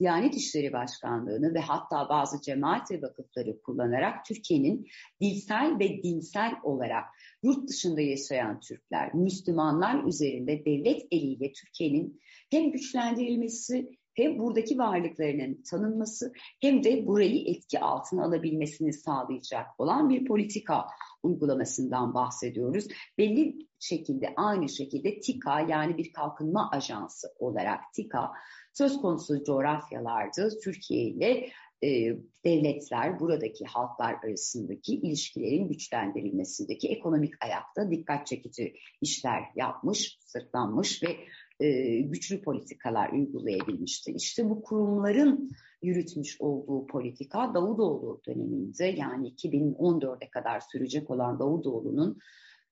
Diyanet 0.00 0.34
İşleri 0.34 0.72
Başkanlığı'nı 0.72 1.54
ve 1.54 1.60
hatta 1.60 2.08
bazı 2.08 2.40
cemaat 2.40 2.90
ve 2.90 3.02
vakıfları 3.02 3.62
kullanarak 3.62 4.24
Türkiye'nin 4.24 4.86
dilsel 5.20 5.78
ve 5.80 6.02
dinsel 6.02 6.52
olarak 6.62 7.04
yurt 7.44 7.68
dışında 7.68 8.00
yaşayan 8.00 8.60
Türkler, 8.60 9.14
Müslümanlar 9.14 10.04
üzerinde 10.04 10.64
devlet 10.64 11.06
eliyle 11.10 11.52
Türkiye'nin 11.52 12.20
hem 12.50 12.72
güçlendirilmesi 12.72 13.98
hem 14.14 14.38
buradaki 14.38 14.78
varlıklarının 14.78 15.62
tanınması 15.70 16.32
hem 16.60 16.84
de 16.84 17.06
burayı 17.06 17.48
etki 17.48 17.80
altına 17.80 18.24
alabilmesini 18.24 18.92
sağlayacak 18.92 19.66
olan 19.78 20.08
bir 20.08 20.24
politika 20.24 20.86
uygulamasından 21.22 22.14
bahsediyoruz. 22.14 22.86
Belli 23.18 23.56
şekilde 23.80 24.32
aynı 24.36 24.68
şekilde 24.68 25.20
TİKA 25.20 25.60
yani 25.60 25.98
bir 25.98 26.12
kalkınma 26.12 26.70
ajansı 26.70 27.28
olarak 27.38 27.80
TİKA 27.94 28.32
söz 28.72 29.00
konusu 29.00 29.44
coğrafyalarda 29.44 30.48
Türkiye 30.64 31.02
ile 31.02 31.48
devletler, 32.44 33.20
buradaki 33.20 33.64
halklar 33.64 34.14
arasındaki 34.24 34.94
ilişkilerin 34.94 35.68
güçlendirilmesindeki 35.68 36.88
ekonomik 36.88 37.44
ayakta 37.44 37.90
dikkat 37.90 38.26
çekici 38.26 38.74
işler 39.00 39.42
yapmış, 39.56 40.18
sırtlanmış 40.20 41.02
ve 41.02 41.16
e, 41.60 42.00
güçlü 42.00 42.42
politikalar 42.42 43.12
uygulayabilmişti. 43.12 44.12
İşte 44.12 44.50
bu 44.50 44.62
kurumların 44.62 45.50
yürütmüş 45.82 46.40
olduğu 46.40 46.86
politika 46.86 47.54
Davutoğlu 47.54 48.20
döneminde 48.26 48.84
yani 48.84 49.28
2014'e 49.28 50.30
kadar 50.30 50.60
sürecek 50.60 51.10
olan 51.10 51.38
Davutoğlu'nun 51.38 52.18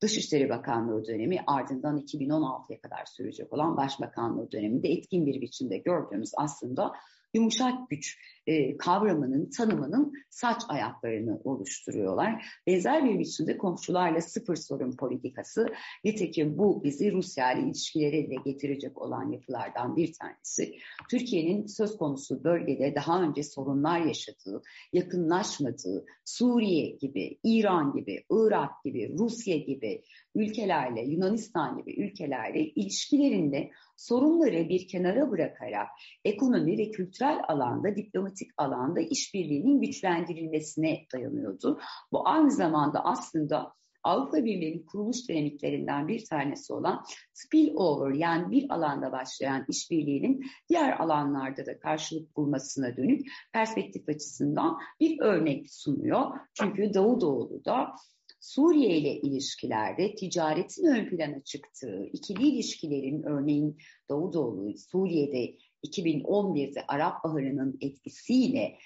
Dışişleri 0.02 0.48
Bakanlığı 0.48 1.06
dönemi 1.06 1.38
ardından 1.46 1.98
2016'ya 1.98 2.80
kadar 2.80 3.04
sürecek 3.04 3.52
olan 3.52 3.76
Başbakanlığı 3.76 4.52
döneminde 4.52 4.88
etkin 4.88 5.26
bir 5.26 5.40
biçimde 5.40 5.78
gördüğümüz 5.78 6.30
aslında 6.36 6.92
yumuşak 7.34 7.90
güç 7.90 8.18
e, 8.46 8.76
kavramının, 8.76 9.50
tanımının 9.50 10.12
saç 10.30 10.62
ayaklarını 10.68 11.40
oluşturuyorlar. 11.44 12.44
Benzer 12.66 13.04
bir 13.04 13.18
biçimde 13.18 13.58
komşularla 13.58 14.20
sıfır 14.20 14.56
sorun 14.56 14.96
politikası, 14.96 15.68
nitekim 16.04 16.58
bu 16.58 16.84
bizi 16.84 17.12
Rusya 17.12 17.52
ile 17.52 17.66
ilişkileri 17.66 18.30
de 18.30 18.34
getirecek 18.44 19.02
olan 19.02 19.32
yapılardan 19.32 19.96
bir 19.96 20.12
tanesi. 20.12 20.78
Türkiye'nin 21.10 21.66
söz 21.66 21.96
konusu 21.96 22.44
bölgede 22.44 22.94
daha 22.94 23.22
önce 23.22 23.42
sorunlar 23.42 24.00
yaşadığı, 24.00 24.62
yakınlaşmadığı, 24.92 26.04
Suriye 26.24 26.90
gibi, 26.90 27.38
İran 27.44 27.92
gibi, 27.92 28.24
Irak 28.30 28.84
gibi, 28.84 29.14
Rusya 29.18 29.56
gibi 29.56 30.02
ülkelerle, 30.34 31.00
Yunanistan 31.00 31.78
gibi 31.78 32.00
ülkelerle 32.00 32.60
ilişkilerinde 32.60 33.70
sorunları 33.96 34.68
bir 34.68 34.88
kenara 34.88 35.30
bırakarak 35.30 35.88
ekonomi 36.24 36.78
ve 36.78 36.90
kültürel 36.90 37.40
alanda, 37.48 37.96
diplomatik 37.96 38.31
alanda 38.56 39.00
işbirliğinin 39.00 39.80
güçlendirilmesine 39.80 41.06
dayanıyordu. 41.12 41.80
Bu 42.12 42.28
aynı 42.28 42.50
zamanda 42.50 43.04
aslında 43.04 43.72
Avrupa 44.04 44.44
Birliği'nin 44.44 44.86
kuruluş 44.86 45.28
dinamiklerinden 45.28 46.08
bir 46.08 46.24
tanesi 46.24 46.72
olan 46.72 47.04
spillover 47.32 48.14
yani 48.14 48.50
bir 48.50 48.70
alanda 48.70 49.12
başlayan 49.12 49.64
işbirliğinin 49.68 50.44
diğer 50.68 51.00
alanlarda 51.00 51.66
da 51.66 51.78
karşılık 51.78 52.36
bulmasına 52.36 52.96
dönük 52.96 53.26
perspektif 53.52 54.08
açısından 54.08 54.78
bir 55.00 55.20
örnek 55.20 55.72
sunuyor. 55.72 56.30
Çünkü 56.54 56.94
Davutoğlu 56.94 57.64
da 57.64 57.94
Suriye 58.40 58.98
ile 58.98 59.20
ilişkilerde 59.20 60.14
ticaretin 60.14 60.86
ön 60.86 61.08
plana 61.08 61.42
çıktığı, 61.44 62.04
ikili 62.12 62.48
ilişkilerin 62.48 63.22
örneğin 63.22 63.76
Davutoğlu 64.10 64.78
Suriye'de 64.78 65.56
2011'de 65.86 66.84
Arap 66.88 67.24
Baharı'nın 67.24 67.78
etkisiyle 67.80 68.78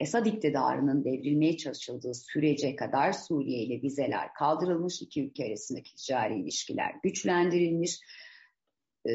Esad 0.00 0.26
iktidarının 0.26 1.04
devrilmeye 1.04 1.56
çalışıldığı 1.56 2.14
sürece 2.14 2.76
kadar 2.76 3.12
Suriye 3.12 3.58
ile 3.58 3.82
vizeler 3.82 4.34
kaldırılmış, 4.34 5.02
iki 5.02 5.24
ülke 5.24 5.44
arasındaki 5.46 5.94
ticari 5.94 6.40
ilişkiler 6.40 6.94
güçlendirilmiş. 7.02 8.00
Ee, 9.08 9.12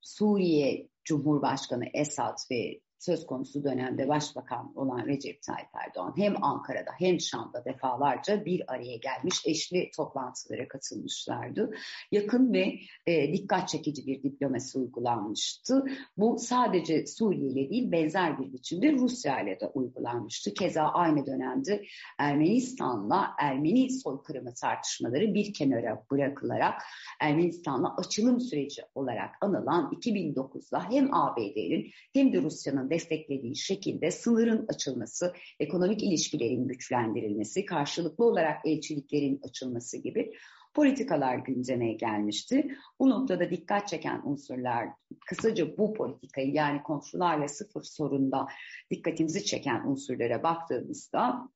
Suriye 0.00 0.88
Cumhurbaşkanı 1.04 1.84
Esad 1.94 2.36
ve 2.50 2.80
söz 3.02 3.26
konusu 3.26 3.64
dönemde 3.64 4.08
başbakan 4.08 4.72
olan 4.76 5.06
Recep 5.06 5.42
Tayyip 5.42 5.68
Erdoğan 5.86 6.14
hem 6.16 6.44
Ankara'da 6.44 6.90
hem 6.98 7.20
Şam'da 7.20 7.64
defalarca 7.64 8.44
bir 8.44 8.72
araya 8.72 8.96
gelmiş 8.96 9.42
eşli 9.46 9.90
toplantılara 9.96 10.68
katılmışlardı. 10.68 11.70
Yakın 12.12 12.52
ve 12.52 12.74
e, 13.06 13.32
dikkat 13.32 13.68
çekici 13.68 14.06
bir 14.06 14.22
diplomasi 14.22 14.78
uygulanmıştı. 14.78 15.84
Bu 16.16 16.38
sadece 16.38 17.06
Suriye 17.06 17.50
ile 17.50 17.70
değil 17.70 17.92
benzer 17.92 18.38
bir 18.38 18.52
biçimde 18.52 18.92
Rusya 18.92 19.40
ile 19.40 19.60
de 19.60 19.66
uygulanmıştı. 19.66 20.54
Keza 20.54 20.82
aynı 20.82 21.26
dönemde 21.26 21.84
Ermenistan'la 22.18 23.30
Ermeni 23.38 23.90
soykırımı 23.90 24.54
tartışmaları 24.54 25.34
bir 25.34 25.52
kenara 25.52 26.04
bırakılarak 26.10 26.82
Ermenistan'la 27.20 27.96
açılım 27.96 28.40
süreci 28.40 28.82
olarak 28.94 29.30
anılan 29.40 29.92
2009'da 29.92 30.90
hem 30.90 31.14
ABD'nin 31.14 31.90
hem 32.12 32.32
de 32.32 32.42
Rusya'nın 32.42 32.91
desteklediği 32.92 33.56
şekilde 33.56 34.10
sınırın 34.10 34.66
açılması, 34.68 35.32
ekonomik 35.60 36.02
ilişkilerin 36.02 36.68
güçlendirilmesi, 36.68 37.64
karşılıklı 37.64 38.24
olarak 38.24 38.66
elçiliklerin 38.66 39.40
açılması 39.42 39.96
gibi 39.96 40.32
politikalar 40.74 41.36
gündeme 41.36 41.92
gelmişti. 41.92 42.76
Bu 42.98 43.10
noktada 43.10 43.50
dikkat 43.50 43.88
çeken 43.88 44.22
unsurlar 44.24 44.88
kısaca 45.26 45.78
bu 45.78 45.94
politikayı 45.94 46.52
yani 46.52 46.82
komşularla 46.82 47.48
sıfır 47.48 47.82
sorunda 47.82 48.46
dikkatimizi 48.90 49.44
çeken 49.44 49.86
unsurlara 49.86 50.42
baktığımızda 50.42 51.48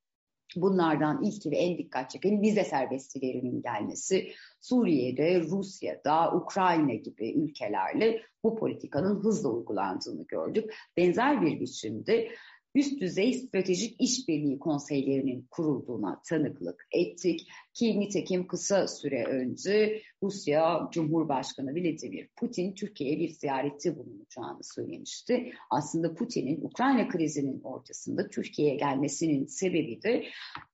Bunlardan 0.57 1.23
ilki 1.23 1.51
ve 1.51 1.57
en 1.57 1.79
dikkat 1.79 2.11
çekeni 2.11 2.43
vize 2.43 2.65
serbestliğinin 2.65 3.63
gelmesi. 3.63 4.33
Suriye'de, 4.61 5.41
Rusya'da, 5.41 6.33
Ukrayna 6.33 6.95
gibi 6.95 7.33
ülkelerle 7.33 8.23
bu 8.43 8.57
politikanın 8.57 9.25
hızla 9.25 9.49
uygulandığını 9.49 10.27
gördük. 10.27 10.75
Benzer 10.97 11.43
bir 11.43 11.61
biçimde 11.61 12.29
üst 12.77 13.01
düzey 13.01 13.35
stratejik 13.35 13.97
işbirliği 14.01 14.59
konseylerinin 14.59 15.47
kurulduğuna 15.51 16.23
tanıklık 16.29 16.89
ettik. 16.93 17.49
Ki 17.75 18.01
nitekim 18.01 18.47
kısa 18.47 18.89
süre 18.89 19.25
önce 19.25 20.03
Rusya 20.23 20.89
Cumhurbaşkanı 20.93 21.75
Vladimir 21.75 22.29
Putin 22.37 22.75
Türkiye'ye 22.75 23.19
bir 23.19 23.29
ziyarette 23.29 23.97
bulunacağını 23.97 24.65
söylemişti. 24.65 25.53
Aslında 25.71 26.15
Putin'in 26.15 26.61
Ukrayna 26.63 27.09
krizinin 27.09 27.61
ortasında 27.61 28.29
Türkiye'ye 28.29 28.77
gelmesinin 28.77 29.47
sebebi 29.47 30.03
de 30.03 30.25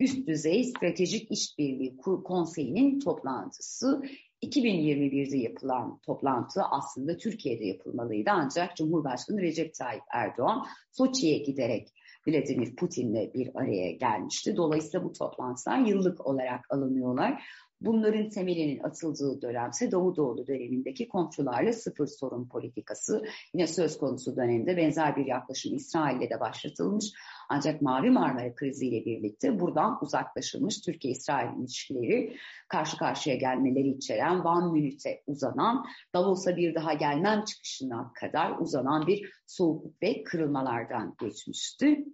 üst 0.00 0.26
düzey 0.26 0.64
stratejik 0.64 1.30
işbirliği 1.30 1.97
konseyinin 2.25 3.00
toplantısı 3.00 4.02
2021'de 4.43 5.37
yapılan 5.37 5.99
toplantı 5.99 6.63
aslında 6.63 7.17
Türkiye'de 7.17 7.65
yapılmalıydı 7.65 8.31
ancak 8.31 8.77
Cumhurbaşkanı 8.77 9.41
Recep 9.41 9.75
Tayyip 9.75 10.03
Erdoğan 10.13 10.67
Soçi'ye 10.93 11.39
giderek 11.39 11.89
Vladimir 12.29 12.77
Putin'le 12.77 13.35
bir 13.35 13.51
araya 13.55 13.93
gelmişti. 13.93 14.57
Dolayısıyla 14.57 15.05
bu 15.05 15.13
toplantılar 15.13 15.79
yıllık 15.79 16.27
olarak 16.27 16.67
alınıyorlar. 16.71 17.43
Bunların 17.85 18.29
temelinin 18.29 18.83
atıldığı 18.83 19.43
dönemse 19.43 19.93
Davutoğlu 19.93 20.47
dönemindeki 20.47 21.09
komşularla 21.09 21.73
sıfır 21.73 22.07
sorun 22.07 22.49
politikası 22.49 23.25
yine 23.55 23.67
söz 23.67 23.99
konusu 23.99 24.37
dönemde 24.37 24.77
benzer 24.77 25.17
bir 25.17 25.27
yaklaşım 25.27 25.75
İsrail'le 25.75 26.31
de 26.31 26.41
başlatılmış. 26.41 27.12
Ancak 27.49 27.83
Mavi 27.83 28.11
Marmara 28.11 28.55
kriziyle 28.55 29.05
birlikte 29.05 29.61
buradan 29.61 29.99
uzaklaşılmış 30.03 30.81
Türkiye-İsrail 30.81 31.61
ilişkileri 31.61 32.37
karşı 32.69 32.97
karşıya 32.97 33.37
gelmeleri 33.37 33.89
içeren 33.89 34.45
Van 34.45 34.73
Münih'e 34.73 35.23
uzanan 35.27 35.87
Davos'a 36.15 36.57
bir 36.57 36.75
daha 36.75 36.93
gelmem 36.93 37.45
çıkışına 37.45 38.12
kadar 38.12 38.59
uzanan 38.59 39.07
bir 39.07 39.33
soğukluk 39.47 40.03
ve 40.03 40.23
kırılmalardan 40.23 41.15
geçmişti. 41.21 42.05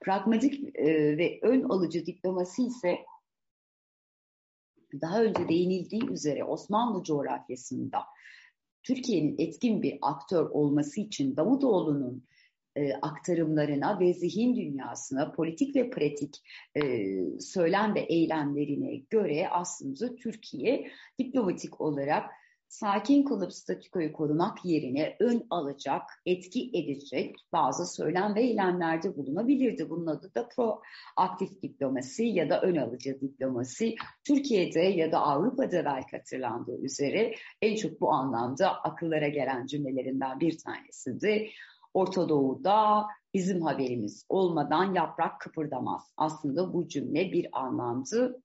Pragmatik 0.00 0.76
e, 0.76 1.18
ve 1.18 1.38
ön 1.42 1.62
alıcı 1.62 2.06
diplomasi 2.06 2.62
ise 2.62 2.98
daha 5.00 5.22
önce 5.22 5.48
değinildiği 5.48 6.10
üzere 6.10 6.44
Osmanlı 6.44 7.04
coğrafyasında 7.04 7.98
Türkiye'nin 8.82 9.34
etkin 9.38 9.82
bir 9.82 9.98
aktör 10.02 10.50
olması 10.50 11.00
için 11.00 11.36
Davutoğlu'nun 11.36 12.24
e, 12.76 12.92
aktarımlarına 12.92 14.00
ve 14.00 14.14
zihin 14.14 14.56
dünyasına, 14.56 15.32
politik 15.32 15.76
ve 15.76 15.90
pratik 15.90 16.42
e, 16.74 16.82
söylem 17.40 17.94
ve 17.94 18.00
eylemlerine 18.00 18.96
göre 18.96 19.48
aslında 19.48 20.14
Türkiye 20.16 20.90
diplomatik 21.18 21.80
olarak 21.80 22.30
sakin 22.72 23.22
kalıp 23.22 23.52
statükoyu 23.52 24.12
korumak 24.12 24.64
yerine 24.64 25.16
ön 25.20 25.46
alacak, 25.50 26.02
etki 26.26 26.70
edecek 26.74 27.36
bazı 27.52 27.86
söylem 27.86 28.34
ve 28.34 28.42
eylemlerde 28.42 29.16
bulunabilirdi. 29.16 29.90
Bunun 29.90 30.06
adı 30.06 30.34
da 30.34 30.48
proaktif 30.48 31.62
diplomasi 31.62 32.24
ya 32.24 32.50
da 32.50 32.60
ön 32.60 32.76
alıcı 32.76 33.20
diplomasi. 33.20 33.94
Türkiye'de 34.26 34.80
ya 34.80 35.12
da 35.12 35.18
Avrupa'da 35.18 35.84
belki 35.84 36.16
hatırlandığı 36.16 36.82
üzere 36.82 37.34
en 37.62 37.76
çok 37.76 38.00
bu 38.00 38.12
anlamda 38.12 38.82
akıllara 38.82 39.28
gelen 39.28 39.66
cümlelerinden 39.66 40.40
bir 40.40 40.58
tanesi 40.58 41.20
de 41.20 41.48
Orta 41.94 42.28
Doğu'da 42.28 43.06
bizim 43.34 43.62
haberimiz 43.62 44.26
olmadan 44.28 44.94
yaprak 44.94 45.40
kıpırdamaz. 45.40 46.12
Aslında 46.16 46.72
bu 46.72 46.88
cümle 46.88 47.32
bir 47.32 47.48
anlamda 47.52 48.42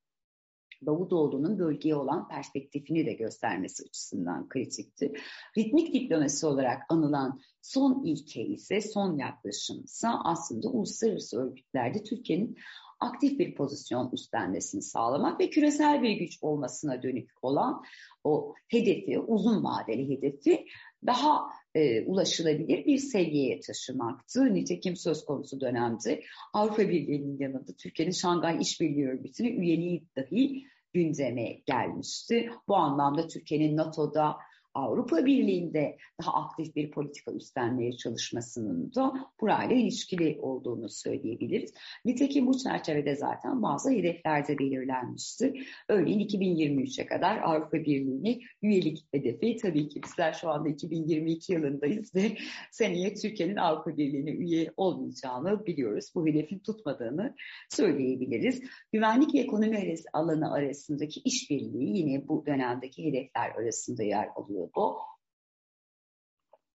Davutoğlu'nun 0.85 1.59
bölgeye 1.59 1.95
olan 1.95 2.27
perspektifini 2.27 3.05
de 3.05 3.13
göstermesi 3.13 3.83
açısından 3.83 4.49
kritikti. 4.49 5.13
Ritmik 5.57 5.93
diplomasi 5.93 6.45
olarak 6.45 6.81
anılan 6.89 7.39
son 7.61 8.03
ilke 8.05 8.45
ise 8.45 8.81
son 8.81 9.17
yaklaşımsa 9.17 10.21
aslında 10.23 10.69
uluslararası 10.69 11.41
örgütlerde 11.41 12.03
Türkiye'nin 12.03 12.57
aktif 12.99 13.39
bir 13.39 13.55
pozisyon 13.55 14.11
üstlenmesini 14.11 14.81
sağlamak 14.81 15.39
ve 15.39 15.49
küresel 15.49 16.01
bir 16.01 16.11
güç 16.11 16.37
olmasına 16.41 17.03
dönük 17.03 17.29
olan 17.41 17.83
o 18.23 18.53
hedefi, 18.67 19.19
uzun 19.19 19.63
vadeli 19.63 20.09
hedefi 20.09 20.65
daha 21.05 21.49
e, 21.77 22.05
ulaşılabilir 22.05 22.85
bir 22.85 22.97
seviyeye 22.97 23.59
taşımaktı. 23.59 24.53
Nitekim 24.53 24.95
söz 24.95 25.25
konusu 25.25 25.61
dönemde 25.61 26.23
Avrupa 26.53 26.89
Birliği'nin 26.89 27.39
yanında 27.39 27.71
Türkiye'nin 27.77 28.11
Şangay 28.11 28.61
İşbirliği 28.61 29.07
Örgütü'ne 29.07 29.49
üyeliği 29.49 30.07
dahi 30.15 30.63
gündeme 30.93 31.61
gelmişti. 31.65 32.49
Bu 32.67 32.75
anlamda 32.75 33.27
Türkiye'nin 33.27 33.77
NATO'da 33.77 34.37
Avrupa 34.73 35.25
Birliği'nde 35.25 35.97
daha 36.21 36.33
aktif 36.33 36.75
bir 36.75 36.91
politika 36.91 37.31
üstlenmeye 37.31 37.91
çalışmasının 37.91 38.93
da 38.95 39.13
burayla 39.41 39.75
ilişkili 39.75 40.37
olduğunu 40.41 40.89
söyleyebiliriz. 40.89 41.73
Nitekim 42.05 42.47
bu 42.47 42.57
çerçevede 42.57 43.15
zaten 43.15 43.63
bazı 43.63 43.91
hedefler 43.91 44.47
de 44.47 44.59
belirlenmişti. 44.59 45.53
Örneğin 45.89 46.19
2023'e 46.19 47.05
kadar 47.05 47.37
Avrupa 47.37 47.77
Birliği'ne 47.77 48.39
üyelik 48.61 49.07
hedefi 49.11 49.57
tabii 49.61 49.89
ki 49.89 50.01
bizler 50.03 50.33
şu 50.33 50.49
anda 50.49 50.69
2022 50.69 51.53
yılındayız 51.53 52.15
ve 52.15 52.37
seneye 52.71 53.13
Türkiye'nin 53.13 53.55
Avrupa 53.55 53.97
Birliği'ne 53.97 54.31
üye 54.31 54.73
olmayacağını 54.77 55.65
biliyoruz. 55.65 56.11
Bu 56.15 56.27
hedefin 56.27 56.59
tutmadığını 56.59 57.35
söyleyebiliriz. 57.69 58.61
Güvenlik 58.93 59.35
ve 59.35 59.39
ekonomi 59.39 59.95
alanı 60.13 60.53
arasındaki 60.53 61.19
işbirliği 61.19 61.97
yine 61.97 62.27
bu 62.27 62.45
dönemdeki 62.45 63.05
hedefler 63.05 63.51
arasında 63.51 64.03
yer 64.03 64.27
alıyor 64.35 64.66
bu. 64.75 64.97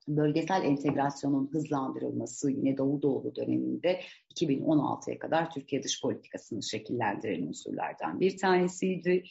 Bölgesel 0.09 0.65
entegrasyonun 0.65 1.51
hızlandırılması 1.53 2.51
yine 2.51 2.79
Davutoğlu 2.79 3.35
döneminde 3.35 4.01
2016'ya 4.35 5.19
kadar 5.19 5.51
Türkiye 5.51 5.83
dış 5.83 6.03
politikasını 6.03 6.63
şekillendiren 6.63 7.47
unsurlardan 7.47 8.21
bir 8.21 8.39
tanesiydi. 8.39 9.25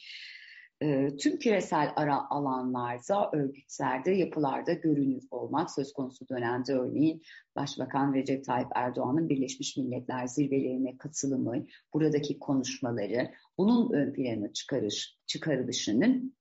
Ee, 0.82 1.16
tüm 1.16 1.38
küresel 1.38 1.92
ara 1.96 2.30
alanlarda, 2.30 3.30
örgütlerde, 3.32 4.10
yapılarda 4.10 4.72
görünür 4.72 5.22
olmak 5.30 5.70
söz 5.70 5.92
konusu 5.92 6.28
dönemde 6.28 6.72
örneğin 6.72 7.22
Başbakan 7.56 8.14
Recep 8.14 8.44
Tayyip 8.44 8.68
Erdoğan'ın 8.74 9.28
Birleşmiş 9.28 9.76
Milletler 9.76 10.26
zirvelerine 10.26 10.96
katılımı, 10.96 11.66
buradaki 11.94 12.38
konuşmaları, 12.38 13.30
bunun 13.58 13.92
ön 13.92 14.12
plana 14.12 14.52
çıkarış, 14.52 15.16
çıkarılışının 15.26 16.34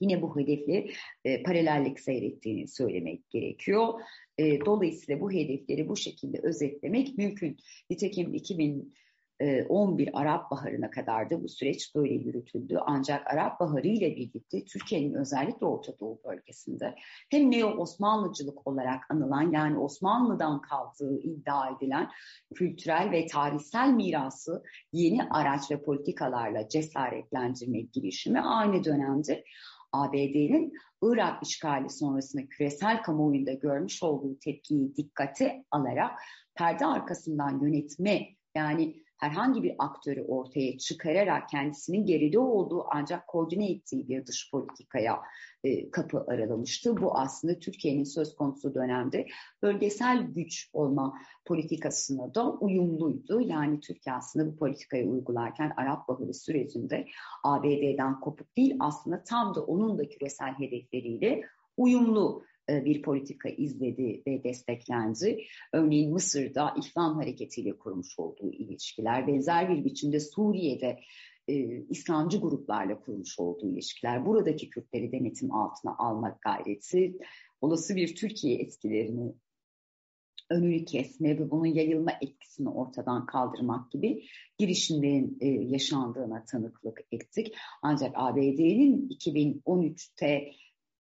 yine 0.00 0.22
bu 0.22 0.40
hedefle 0.40 0.86
e, 1.24 1.42
paralellik 1.42 2.00
seyrettiğini 2.00 2.68
söylemek 2.68 3.30
gerekiyor. 3.30 4.00
E, 4.38 4.60
dolayısıyla 4.66 5.20
bu 5.20 5.32
hedefleri 5.32 5.88
bu 5.88 5.96
şekilde 5.96 6.40
özetlemek 6.42 7.18
mümkün. 7.18 7.56
Nitekim 7.90 8.34
2011 8.34 10.06
e, 10.06 10.10
Arap 10.12 10.50
Baharı'na 10.50 10.90
kadar 10.90 11.30
da 11.30 11.42
bu 11.42 11.48
süreç 11.48 11.94
böyle 11.94 12.14
yürütüldü. 12.14 12.78
Ancak 12.86 13.26
Arap 13.26 13.60
Baharı 13.60 13.88
ile 13.88 14.16
birlikte 14.16 14.64
Türkiye'nin 14.64 15.14
özellikle 15.14 15.66
Orta 15.66 15.98
Doğu 15.98 16.20
bölgesinde 16.24 16.94
hem 17.30 17.50
Neo 17.50 17.68
Osmanlıcılık 17.68 18.66
olarak 18.66 19.04
anılan 19.10 19.52
yani 19.52 19.78
Osmanlı'dan 19.78 20.60
kaldığı 20.60 21.20
iddia 21.20 21.70
edilen 21.70 22.10
kültürel 22.54 23.10
ve 23.10 23.26
tarihsel 23.26 23.88
mirası 23.88 24.62
yeni 24.92 25.22
araç 25.22 25.70
ve 25.70 25.82
politikalarla 25.82 26.68
cesaretlendirme 26.68 27.80
girişimi 27.80 28.40
aynı 28.40 28.84
dönemde 28.84 29.44
ABD'nin 29.92 30.72
Irak 31.02 31.42
işgali 31.42 31.90
sonrasında 31.90 32.42
küresel 32.46 33.02
kamuoyunda 33.02 33.52
görmüş 33.52 34.02
olduğu 34.02 34.38
tepkiyi 34.38 34.96
dikkate 34.96 35.64
alarak 35.70 36.20
perde 36.54 36.86
arkasından 36.86 37.60
yönetme 37.64 38.26
yani 38.54 38.96
herhangi 39.18 39.62
bir 39.62 39.74
aktörü 39.78 40.22
ortaya 40.22 40.78
çıkararak 40.78 41.48
kendisinin 41.48 42.06
geride 42.06 42.38
olduğu 42.38 42.84
ancak 42.90 43.26
koordine 43.26 43.70
ettiği 43.70 44.08
bir 44.08 44.26
dış 44.26 44.50
politikaya 44.50 45.20
e, 45.64 45.90
kapı 45.90 46.24
aralamıştı. 46.28 46.96
Bu 46.96 47.18
aslında 47.18 47.58
Türkiye'nin 47.58 48.04
söz 48.04 48.34
konusu 48.34 48.74
dönemde 48.74 49.26
bölgesel 49.62 50.22
güç 50.22 50.70
olma 50.72 51.18
politikasına 51.44 52.34
da 52.34 52.52
uyumluydu. 52.52 53.40
Yani 53.40 53.80
Türkiye 53.80 54.14
aslında 54.14 54.46
bu 54.46 54.56
politikayı 54.56 55.06
uygularken 55.08 55.72
Arap 55.76 56.08
Baharı 56.08 56.34
sürecinde 56.34 57.06
ABD'den 57.44 58.20
kopuk 58.20 58.56
değil 58.56 58.76
aslında 58.80 59.24
tam 59.24 59.54
da 59.54 59.64
onun 59.64 59.98
da 59.98 60.08
küresel 60.08 60.52
hedefleriyle 60.58 61.42
uyumlu 61.76 62.44
e, 62.70 62.84
bir 62.84 63.02
politika 63.02 63.48
izledi 63.48 64.22
ve 64.26 64.44
desteklendi. 64.44 65.44
Örneğin 65.72 66.12
Mısır'da 66.12 66.74
İhvan 66.76 67.14
hareketiyle 67.14 67.78
kurmuş 67.78 68.18
olduğu 68.18 68.52
ilişkiler, 68.52 69.26
benzer 69.26 69.68
bir 69.68 69.84
biçimde 69.84 70.20
Suriye'de 70.20 71.00
e, 71.48 71.54
İslamcı 71.90 72.40
gruplarla 72.40 73.00
kurmuş 73.00 73.38
olduğu 73.38 73.68
ilişkiler, 73.72 74.26
buradaki 74.26 74.70
Kürtleri 74.70 75.12
denetim 75.12 75.54
altına 75.54 75.96
almak 75.98 76.42
gayreti, 76.42 77.18
olası 77.60 77.96
bir 77.96 78.16
Türkiye 78.16 78.58
etkilerini 78.58 79.34
önünü 80.50 80.84
kesme 80.84 81.38
ve 81.38 81.50
bunun 81.50 81.66
yayılma 81.66 82.12
etkisini 82.20 82.68
ortadan 82.68 83.26
kaldırmak 83.26 83.90
gibi 83.90 84.22
girişimlerin 84.58 85.38
e, 85.40 85.48
yaşandığına 85.48 86.44
tanıklık 86.44 87.00
ettik. 87.12 87.54
Ancak 87.82 88.12
ABD'nin 88.14 89.08
2013'te 89.08 90.52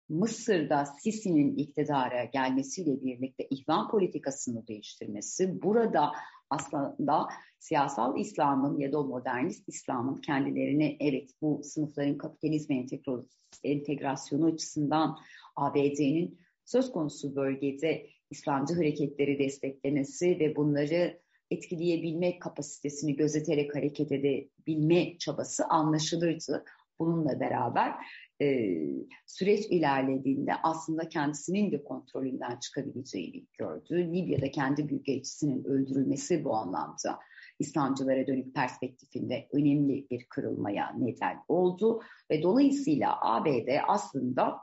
Mısır'da 0.09 0.85
Sisi'nin 0.85 1.55
iktidara 1.55 2.23
gelmesiyle 2.23 3.01
birlikte 3.01 3.47
ihvan 3.49 3.91
politikasını 3.91 4.67
değiştirmesi, 4.67 5.61
burada 5.61 6.11
aslında 6.49 7.27
siyasal 7.59 8.19
İslam'ın 8.19 8.79
ya 8.79 8.91
da 8.91 9.03
modernist 9.03 9.69
İslam'ın 9.69 10.15
kendilerini 10.15 10.97
evet 10.99 11.29
bu 11.41 11.61
sınıfların 11.63 12.17
kapitalizme 12.17 12.85
entegrasyonu 13.63 14.45
açısından 14.45 15.17
ABD'nin 15.55 16.39
söz 16.65 16.91
konusu 16.91 17.35
bölgede 17.35 18.07
İslamcı 18.29 18.75
hareketleri 18.75 19.39
desteklemesi 19.39 20.39
ve 20.39 20.55
bunları 20.55 21.19
etkileyebilme 21.51 22.39
kapasitesini 22.39 23.15
gözeterek 23.15 23.75
hareket 23.75 24.11
edebilme 24.11 25.17
çabası 25.17 25.65
anlaşılırdı. 25.65 26.65
Bununla 26.99 27.39
beraber 27.39 27.93
e, 28.41 28.77
süreç 29.25 29.65
ilerlediğinde 29.65 30.51
aslında 30.63 31.09
kendisinin 31.09 31.71
de 31.71 31.83
kontrolünden 31.83 32.59
çıkabileceğini 32.59 33.45
gördü. 33.57 34.13
Libya'da 34.13 34.51
kendi 34.51 34.89
büyükelçisinin 34.89 35.63
öldürülmesi 35.63 36.43
bu 36.43 36.55
anlamda 36.55 37.19
İslamcılara 37.59 38.27
dönük 38.27 38.55
perspektifinde 38.55 39.47
önemli 39.51 40.07
bir 40.11 40.25
kırılmaya 40.25 40.95
neden 40.97 41.37
oldu 41.47 42.01
ve 42.31 42.43
dolayısıyla 42.43 43.17
ABD 43.21 43.67
aslında 43.87 44.57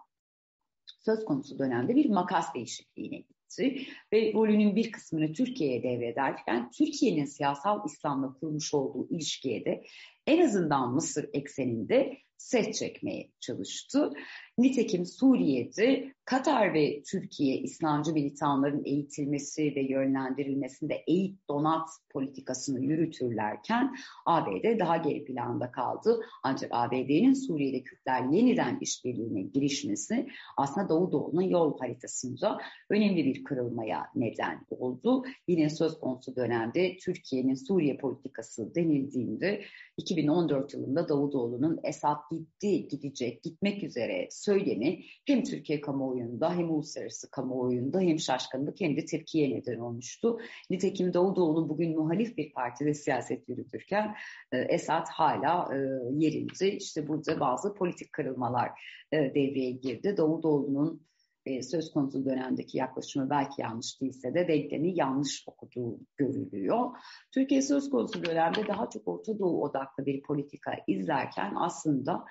söz 0.86 1.24
konusu 1.24 1.58
dönemde 1.58 1.96
bir 1.96 2.10
makas 2.10 2.54
değişikliğine 2.54 3.16
gitti 3.16 3.86
ve 4.12 4.32
rolünün 4.32 4.76
bir 4.76 4.92
kısmını 4.92 5.32
Türkiye'ye 5.32 5.82
devrederken 5.82 6.70
Türkiye'nin 6.70 7.24
siyasal 7.24 7.86
İslam'la 7.86 8.32
kurmuş 8.32 8.74
olduğu 8.74 9.08
ilişkiye 9.10 9.64
de 9.64 9.84
en 10.26 10.46
azından 10.46 10.94
Mısır 10.94 11.30
ekseninde 11.32 12.18
ses 12.38 12.78
çekmeye 12.78 13.30
çalıştı. 13.40 14.10
Nitekim 14.58 15.06
Suriye'de 15.06 16.14
Katar 16.24 16.74
ve 16.74 17.02
Türkiye 17.02 17.56
İslamcı 17.56 18.12
militanların 18.12 18.84
eğitilmesi 18.84 19.62
ve 19.76 19.80
yönlendirilmesinde 19.80 21.04
eğit 21.06 21.48
donat 21.48 21.88
politikasını 22.12 22.80
yürütürlerken 22.80 23.96
ABD 24.26 24.78
daha 24.78 24.96
geri 24.96 25.24
planda 25.24 25.70
kaldı. 25.70 26.20
Ancak 26.42 26.70
ABD'nin 26.74 27.34
Suriye'de 27.34 27.82
Kürtler 27.82 28.24
yeniden 28.32 28.78
işbirliğine 28.80 29.42
girişmesi 29.42 30.26
aslında 30.56 30.88
Doğu 30.88 31.12
Doğu'nun 31.12 31.42
yol 31.42 31.78
haritasında 31.78 32.58
önemli 32.90 33.24
bir 33.24 33.44
kırılmaya 33.44 34.06
neden 34.14 34.66
oldu. 34.70 35.24
Yine 35.48 35.70
söz 35.70 36.00
konusu 36.00 36.36
dönemde 36.36 36.96
Türkiye'nin 36.96 37.54
Suriye 37.54 37.96
politikası 37.96 38.74
denildiğinde 38.74 39.62
2014 39.96 40.74
yılında 40.74 41.08
Davutoğlu'nun 41.08 41.80
Esad 41.84 42.18
gitti, 42.30 42.88
gidecek, 42.88 43.42
gitmek 43.42 43.84
üzere 43.84 44.28
söylemi 44.44 45.00
hem 45.26 45.42
Türkiye 45.42 45.80
kamuoyunda 45.80 46.54
hem 46.54 46.70
uluslararası 46.70 47.30
kamuoyunda 47.30 48.00
hem 48.00 48.18
şaşkınlık 48.18 48.80
hem 48.80 48.96
de 48.96 49.04
tepkiye 49.04 49.50
neden 49.50 49.78
olmuştu. 49.78 50.38
Nitekim 50.70 51.14
Davutoğlu 51.14 51.68
bugün 51.68 51.98
muhalif 51.98 52.36
bir 52.36 52.52
partide 52.52 52.94
siyaset 52.94 53.48
yürütürken 53.48 54.14
e, 54.52 54.58
Esad 54.58 55.06
hala 55.08 55.74
e, 55.74 55.78
yerinde. 56.14 56.72
İşte 56.72 57.08
burada 57.08 57.40
bazı 57.40 57.74
politik 57.74 58.12
kırılmalar 58.12 58.70
e, 59.12 59.16
devreye 59.16 59.70
girdi. 59.70 60.16
Davutoğlu'nun 60.16 61.04
e, 61.46 61.62
söz 61.62 61.90
konusu 61.90 62.24
dönemdeki 62.24 62.78
yaklaşımı 62.78 63.30
belki 63.30 63.62
yanlış 63.62 64.00
değilse 64.00 64.34
de 64.34 64.48
denklemi 64.48 64.98
yanlış 64.98 65.44
okuduğu 65.46 66.00
görülüyor. 66.16 66.90
Türkiye 67.34 67.62
söz 67.62 67.90
konusu 67.90 68.24
dönemde 68.24 68.68
daha 68.68 68.90
çok 68.90 69.08
Orta 69.08 69.38
Doğu 69.38 69.62
odaklı 69.62 70.06
bir 70.06 70.22
politika 70.22 70.72
izlerken 70.86 71.52
aslında 71.56 72.24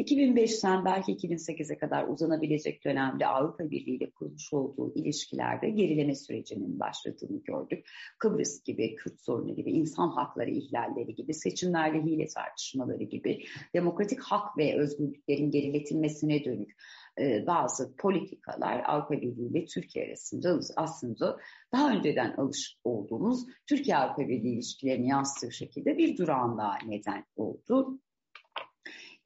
2005'ten 0.00 0.84
belki 0.84 1.12
2008'e 1.12 1.78
kadar 1.78 2.08
uzanabilecek 2.08 2.84
dönemde 2.84 3.26
Avrupa 3.26 3.70
Birliği 3.70 3.96
ile 3.96 4.10
kurmuş 4.10 4.52
olduğu 4.52 4.94
ilişkilerde 4.94 5.70
gerileme 5.70 6.14
sürecinin 6.14 6.80
başladığını 6.80 7.42
gördük. 7.42 7.86
Kıbrıs 8.18 8.62
gibi, 8.62 8.94
Kürt 8.94 9.20
sorunu 9.20 9.54
gibi, 9.56 9.70
insan 9.70 10.08
hakları 10.08 10.50
ihlalleri 10.50 11.14
gibi, 11.14 11.34
seçimlerde 11.34 12.02
hile 12.02 12.26
tartışmaları 12.26 13.04
gibi, 13.04 13.44
demokratik 13.74 14.20
hak 14.20 14.58
ve 14.58 14.78
özgürlüklerin 14.78 15.50
geriletilmesine 15.50 16.44
dönük 16.44 16.70
e, 17.18 17.46
bazı 17.46 17.96
politikalar 17.96 18.82
Avrupa 18.86 19.14
Birliği 19.20 19.50
ile 19.50 19.64
Türkiye 19.64 20.06
arasında 20.06 20.60
aslında 20.76 21.38
daha 21.72 21.92
önceden 21.92 22.34
alışık 22.36 22.78
olduğumuz 22.84 23.46
Türkiye-Avrupa 23.66 24.28
Birliği 24.28 24.54
ilişkilerini 24.54 25.08
yansıttığı 25.08 25.52
şekilde 25.52 25.98
bir 25.98 26.16
durağanlığa 26.16 26.78
neden 26.86 27.24
oldu. 27.36 28.00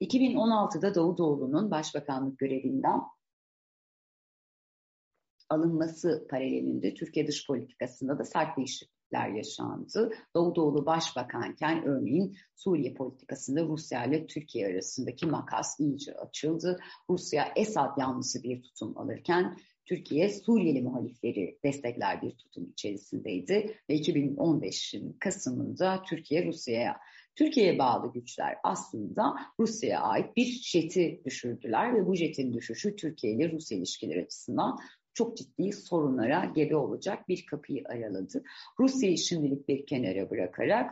2016'da 0.01 0.95
Davutoğlu'nun 0.95 1.71
başbakanlık 1.71 2.39
görevinden 2.39 3.01
alınması 5.49 6.27
paralelinde 6.29 6.93
Türkiye 6.93 7.27
dış 7.27 7.47
politikasında 7.47 8.19
da 8.19 8.23
sert 8.23 8.57
değişiklikler 8.57 9.29
yaşandı. 9.29 10.11
Davutoğlu 10.35 10.85
başbakanken 10.85 11.85
örneğin 11.85 12.37
Suriye 12.55 12.93
politikasında 12.93 13.63
Rusya 13.63 14.05
ile 14.05 14.27
Türkiye 14.27 14.67
arasındaki 14.67 15.25
makas 15.25 15.79
iyice 15.79 16.13
açıldı. 16.13 16.79
Rusya 17.09 17.53
Esad 17.55 17.97
yanlısı 17.97 18.43
bir 18.43 18.63
tutum 18.63 18.97
alırken 18.97 19.57
Türkiye 19.85 20.29
Suriyeli 20.29 20.81
muhalifleri 20.81 21.59
destekler 21.63 22.21
bir 22.21 22.31
tutum 22.31 22.69
içerisindeydi 22.69 23.79
ve 23.89 23.95
2015'in 23.95 25.17
Kasım'ında 25.19 26.03
Türkiye 26.03 26.45
Rusya'ya 26.45 26.99
Türkiye'ye 27.35 27.79
bağlı 27.79 28.13
güçler 28.13 28.57
aslında 28.63 29.35
Rusya'ya 29.59 30.01
ait 30.01 30.35
bir 30.37 30.45
jeti 30.45 31.21
düşürdüler 31.25 31.95
ve 31.95 32.07
bu 32.07 32.15
jetin 32.15 32.53
düşüşü 32.53 32.95
Türkiye 32.95 33.33
ile 33.33 33.51
Rusya 33.51 33.77
ilişkileri 33.77 34.23
açısından 34.23 34.77
çok 35.13 35.37
ciddi 35.37 35.73
sorunlara 35.73 36.45
gebe 36.45 36.75
olacak 36.75 37.27
bir 37.27 37.45
kapıyı 37.45 37.83
araladı. 37.89 38.43
Rusya'yı 38.79 39.17
şimdilik 39.17 39.67
bir 39.67 39.85
kenara 39.85 40.29
bırakarak 40.29 40.91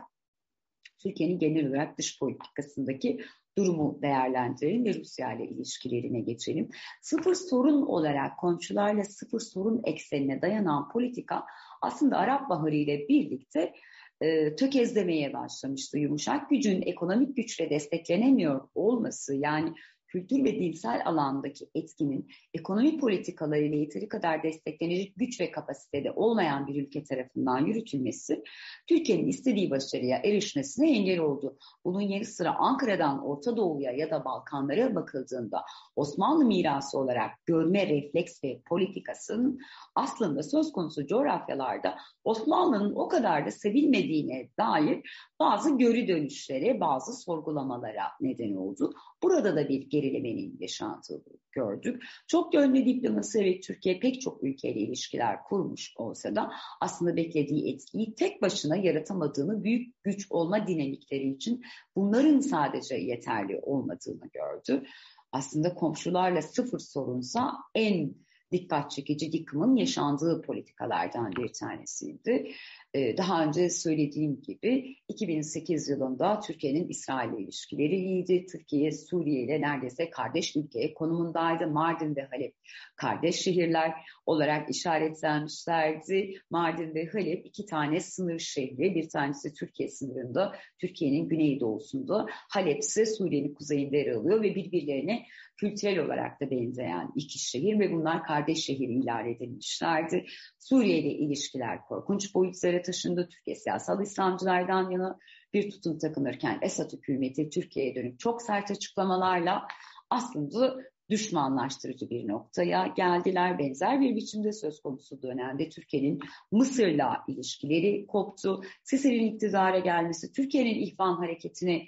Türkiye'nin 0.98 1.38
genel 1.38 1.68
olarak 1.68 1.98
dış 1.98 2.18
politikasındaki 2.18 3.20
durumu 3.58 3.98
değerlendirelim 4.02 4.84
ve 4.84 4.94
Rusya 4.94 5.32
ile 5.32 5.44
ilişkilerine 5.44 6.20
geçelim. 6.20 6.68
Sıfır 7.02 7.34
sorun 7.34 7.82
olarak 7.82 8.38
komşularla 8.38 9.04
sıfır 9.04 9.40
sorun 9.40 9.82
eksenine 9.84 10.42
dayanan 10.42 10.88
politika 10.88 11.44
aslında 11.82 12.18
Arap 12.18 12.50
Baharı 12.50 12.74
ile 12.74 13.08
birlikte 13.08 13.74
e, 14.20 14.56
tökezlemeye 14.56 15.32
başlamıştı. 15.32 15.98
Yumuşak 15.98 16.50
gücün 16.50 16.82
ekonomik 16.82 17.36
güçle 17.36 17.70
desteklenemiyor 17.70 18.68
olması 18.74 19.34
yani 19.34 19.72
kültür 20.14 20.44
ve 20.44 20.60
dilsel 20.60 21.02
alandaki 21.04 21.68
etkinin 21.74 22.28
ekonomi 22.54 22.98
politikalarıyla 22.98 23.78
yeteri 23.78 24.08
kadar 24.08 24.42
desteklenecek 24.42 25.12
güç 25.16 25.40
ve 25.40 25.50
kapasitede 25.50 26.10
olmayan 26.10 26.66
bir 26.66 26.82
ülke 26.82 27.04
tarafından 27.04 27.66
yürütülmesi 27.66 28.42
Türkiye'nin 28.86 29.28
istediği 29.28 29.70
başarıya 29.70 30.18
erişmesine 30.18 30.96
engel 30.96 31.18
oldu. 31.18 31.58
Bunun 31.84 32.00
yanı 32.00 32.24
sıra 32.24 32.54
Ankara'dan 32.58 33.24
Orta 33.24 33.56
Doğu'ya 33.56 33.92
ya 33.92 34.10
da 34.10 34.24
Balkanlara 34.24 34.94
bakıldığında 34.94 35.62
Osmanlı 35.96 36.44
mirası 36.44 36.98
olarak 36.98 37.46
görme 37.46 37.88
refleks 37.88 38.44
ve 38.44 38.60
politikasının 38.68 39.58
aslında 39.94 40.42
söz 40.42 40.72
konusu 40.72 41.06
coğrafyalarda 41.06 41.98
Osmanlı'nın 42.24 42.94
o 42.94 43.08
kadar 43.08 43.46
da 43.46 43.50
sevilmediğine 43.50 44.48
dair 44.58 45.00
bazı 45.40 45.78
görü 45.78 46.08
dönüşlere, 46.08 46.80
bazı 46.80 47.12
sorgulamalara 47.22 48.04
neden 48.20 48.54
oldu. 48.54 48.94
Burada 49.22 49.56
da 49.56 49.68
bir 49.68 49.90
gerilemenin 50.04 50.56
yaşandığını 50.60 51.38
gördük. 51.52 52.02
Çok 52.26 52.54
yönlü 52.54 52.86
diplomasi 52.86 53.44
ve 53.44 53.60
Türkiye 53.60 53.98
pek 53.98 54.20
çok 54.20 54.44
ülkeyle 54.44 54.80
ilişkiler 54.80 55.42
kurmuş 55.42 55.92
olsa 55.96 56.36
da 56.36 56.50
aslında 56.80 57.16
beklediği 57.16 57.74
etkiyi 57.74 58.14
tek 58.14 58.42
başına 58.42 58.76
yaratamadığını 58.76 59.64
büyük 59.64 60.02
güç 60.02 60.26
olma 60.30 60.66
dinamikleri 60.66 61.28
için 61.28 61.62
bunların 61.96 62.40
sadece 62.40 62.94
yeterli 62.94 63.60
olmadığını 63.62 64.28
gördü. 64.32 64.86
Aslında 65.32 65.74
komşularla 65.74 66.42
sıfır 66.42 66.78
sorunsa 66.78 67.52
en 67.74 68.14
dikkat 68.52 68.90
çekici 68.90 69.36
yıkımın 69.36 69.76
yaşandığı 69.76 70.42
politikalardan 70.42 71.32
bir 71.32 71.52
tanesiydi. 71.52 72.52
Ee, 72.94 73.16
daha 73.16 73.44
önce 73.44 73.70
söylediğim 73.70 74.42
gibi 74.42 74.96
2008 75.08 75.88
yılında 75.88 76.40
Türkiye'nin 76.40 76.88
İsrail 76.88 77.32
ile 77.32 77.42
ilişkileri 77.42 77.96
iyiydi. 77.96 78.46
Türkiye 78.52 78.92
Suriye 78.92 79.42
ile 79.42 79.60
neredeyse 79.60 80.10
kardeş 80.10 80.56
ülke 80.56 80.94
konumundaydı. 80.94 81.66
Mardin 81.66 82.16
ve 82.16 82.22
Halep 82.22 82.54
kardeş 82.96 83.36
şehirler 83.36 83.92
olarak 84.26 84.70
işaretlenmişlerdi. 84.70 86.34
Mardin 86.50 86.94
ve 86.94 87.06
Halep 87.06 87.46
iki 87.46 87.66
tane 87.66 88.00
sınır 88.00 88.38
şehri. 88.38 88.94
Bir 88.94 89.08
tanesi 89.08 89.54
Türkiye 89.54 89.88
sınırında, 89.88 90.54
Türkiye'nin 90.80 91.28
güneydoğusunda. 91.28 92.26
Halep 92.28 92.78
ise 92.78 93.06
Suriye'nin 93.06 93.54
kuzeyinde 93.54 93.96
yer 93.96 94.12
alıyor 94.12 94.42
ve 94.42 94.54
birbirlerine 94.54 95.26
kültürel 95.56 95.98
olarak 95.98 96.40
da 96.40 96.50
benzeyen 96.50 97.12
iki 97.16 97.38
şehir 97.38 97.78
ve 97.78 97.92
bunlar 97.92 98.22
kardeş 98.22 98.64
şehir 98.64 98.88
ilan 98.88 99.28
edilmişlerdi. 99.28 100.26
Suriye 100.58 100.98
ile 100.98 101.10
ilişkiler 101.10 101.80
korkunç 101.80 102.34
boyutlara 102.34 102.82
taşındı. 102.84 103.28
Türkiye 103.28 103.56
siyasal 103.56 104.02
İslamcılardan 104.02 104.90
yana 104.90 105.18
bir 105.54 105.70
tutum 105.70 105.98
takınırken 105.98 106.58
Esad 106.62 106.92
hükümeti 106.92 107.50
Türkiye'ye 107.50 107.94
dönük 107.94 108.20
çok 108.20 108.42
sert 108.42 108.70
açıklamalarla 108.70 109.66
aslında 110.10 110.76
düşmanlaştırıcı 111.10 112.10
bir 112.10 112.28
noktaya 112.28 112.86
geldiler. 112.86 113.58
Benzer 113.58 114.00
bir 114.00 114.16
biçimde 114.16 114.52
söz 114.52 114.80
konusu 114.82 115.22
dönemde 115.22 115.68
Türkiye'nin 115.68 116.20
Mısır'la 116.52 117.24
ilişkileri 117.28 118.06
koptu. 118.06 118.60
Sisi'nin 118.82 119.32
iktidara 119.34 119.78
gelmesi, 119.78 120.32
Türkiye'nin 120.32 120.74
ihvan 120.74 121.16
hareketine 121.16 121.86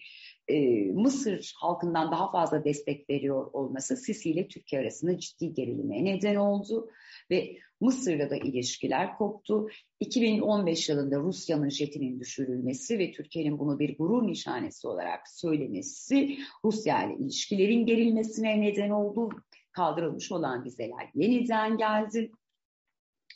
e, 0.48 0.84
Mısır 0.92 1.52
halkından 1.56 2.12
daha 2.12 2.30
fazla 2.30 2.64
destek 2.64 3.10
veriyor 3.10 3.50
olması 3.52 3.96
Sisi 3.96 4.30
ile 4.30 4.48
Türkiye 4.48 4.82
arasında 4.82 5.18
ciddi 5.18 5.54
gerilime 5.54 6.04
neden 6.04 6.34
oldu 6.34 6.88
ve 7.30 7.56
Mısır'la 7.80 8.30
da 8.30 8.36
ilişkiler 8.36 9.16
koptu. 9.18 9.68
2015 10.00 10.88
yılında 10.88 11.18
Rusya'nın 11.18 11.68
jetinin 11.68 12.20
düşürülmesi 12.20 12.98
ve 12.98 13.12
Türkiye'nin 13.12 13.58
bunu 13.58 13.78
bir 13.78 13.98
gurur 13.98 14.26
nişanesi 14.26 14.88
olarak 14.88 15.28
söylemesi 15.28 16.38
Rusya 16.64 17.04
ile 17.04 17.16
ilişkilerin 17.24 17.86
gerilmesine 17.86 18.60
neden 18.60 18.90
oldu. 18.90 19.28
Kaldırılmış 19.72 20.32
olan 20.32 20.64
vizeler 20.64 21.10
yeniden 21.14 21.76
geldi 21.76 22.30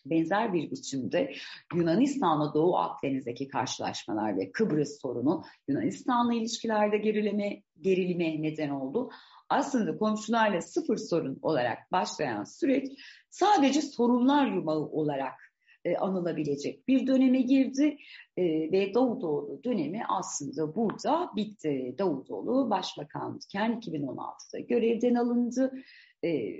benzer 0.07 0.53
bir 0.53 0.71
biçimde 0.71 1.35
Yunanistan'la 1.75 2.55
Doğu 2.55 2.77
Akdeniz'deki 2.77 3.49
karşılaşmalar 3.49 4.37
ve 4.37 4.53
Kıbrıs 4.53 5.01
sorunu 5.01 5.45
Yunanistan'la 5.69 6.35
ilişkilerde 6.35 6.99
gerileme, 6.99 7.63
gerilime 7.81 8.43
neden 8.43 8.71
oldu. 8.71 9.11
Aslında 9.51 9.99
komşularla 9.99 10.61
sıfır 10.61 10.97
sorun 10.97 11.39
olarak 11.43 11.93
başlayan 11.93 12.45
süreç 12.45 12.89
sadece 13.31 13.83
sorunlar 13.83 14.47
yumağı 14.47 14.81
olarak 14.81 15.35
e, 15.85 15.97
anılabilecek 15.97 16.89
bir 16.89 17.07
döneme 17.07 17.41
girdi 17.41 17.97
e, 18.37 18.43
ve 18.73 18.95
Davutoğlu 18.95 19.65
dönemi 19.65 20.03
aslında 20.09 20.75
burada 20.75 21.31
bitti. 21.37 21.95
Davutoğlu 21.99 22.71
başbakanken 22.71 23.81
2016'da 23.81 24.59
görevden 24.59 25.15
alındı 25.15 25.73
e, 26.25 26.51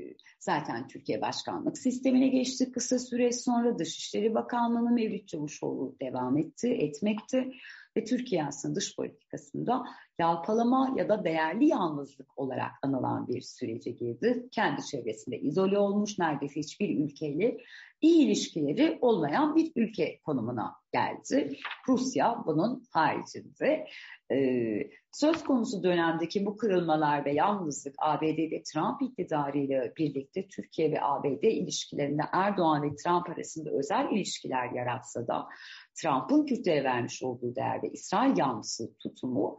zaten 0.41 0.89
Türkiye 0.89 1.21
başkanlık 1.21 1.79
sistemine 1.79 2.29
geçti. 2.29 2.73
Kısa 2.73 2.99
süre 2.99 3.33
sonra 3.33 3.79
Dışişleri 3.79 4.35
Bakanlığı'nın 4.35 4.95
Mevlüt 4.95 5.29
Çavuşoğlu 5.29 5.97
devam 6.01 6.39
etti, 6.39 6.69
etmekte 6.69 7.53
ve 7.97 8.05
Türkiye 8.05 8.45
aslında 8.45 8.75
dış 8.75 8.97
politikasında 8.97 9.85
yalpalama 10.19 10.95
ya 10.97 11.09
da 11.09 11.25
değerli 11.25 11.67
yalnızlık 11.69 12.39
olarak 12.39 12.73
anılan 12.83 13.29
bir 13.29 13.41
sürece 13.41 13.91
girdi. 13.91 14.49
Kendi 14.53 14.87
çevresinde 14.87 15.41
izole 15.41 15.79
olmuş, 15.79 16.19
neredeyse 16.19 16.61
hiçbir 16.61 16.99
ülkeyle 17.05 17.59
iyi 18.01 18.27
ilişkileri 18.27 18.99
olmayan 19.01 19.57
bir 19.57 19.73
ülke 19.77 20.21
konumuna 20.21 20.77
geldi. 20.93 21.57
Rusya 21.89 22.43
bunun 22.47 22.83
haricinde. 22.91 23.87
Ee, 24.33 24.91
söz 25.13 25.45
konusu 25.45 25.83
dönemdeki 25.83 26.47
bu 26.47 26.57
kırılmalar 26.57 27.25
ve 27.25 27.33
yalnızlık 27.33 27.95
ABD'de 27.99 28.63
Trump 28.63 29.03
iktidarıyla 29.03 29.93
birlikte 29.97 30.49
Türkiye 30.49 30.93
ve 30.93 31.03
ABD 31.03 31.43
ilişkilerinde 31.43 32.23
Erdoğan 32.33 32.83
ve 32.83 32.95
Trump 32.95 33.31
arasında 33.31 33.71
özel 33.71 34.09
ilişkiler 34.11 34.71
yaratsa 34.71 35.27
da 35.27 35.49
Trump'ın 35.95 36.47
Kürt'e 36.47 36.85
vermiş 36.85 37.23
olduğu 37.23 37.55
değer 37.55 37.81
İsrail 37.93 38.39
yanlısı 38.39 38.97
tutumu 38.99 39.59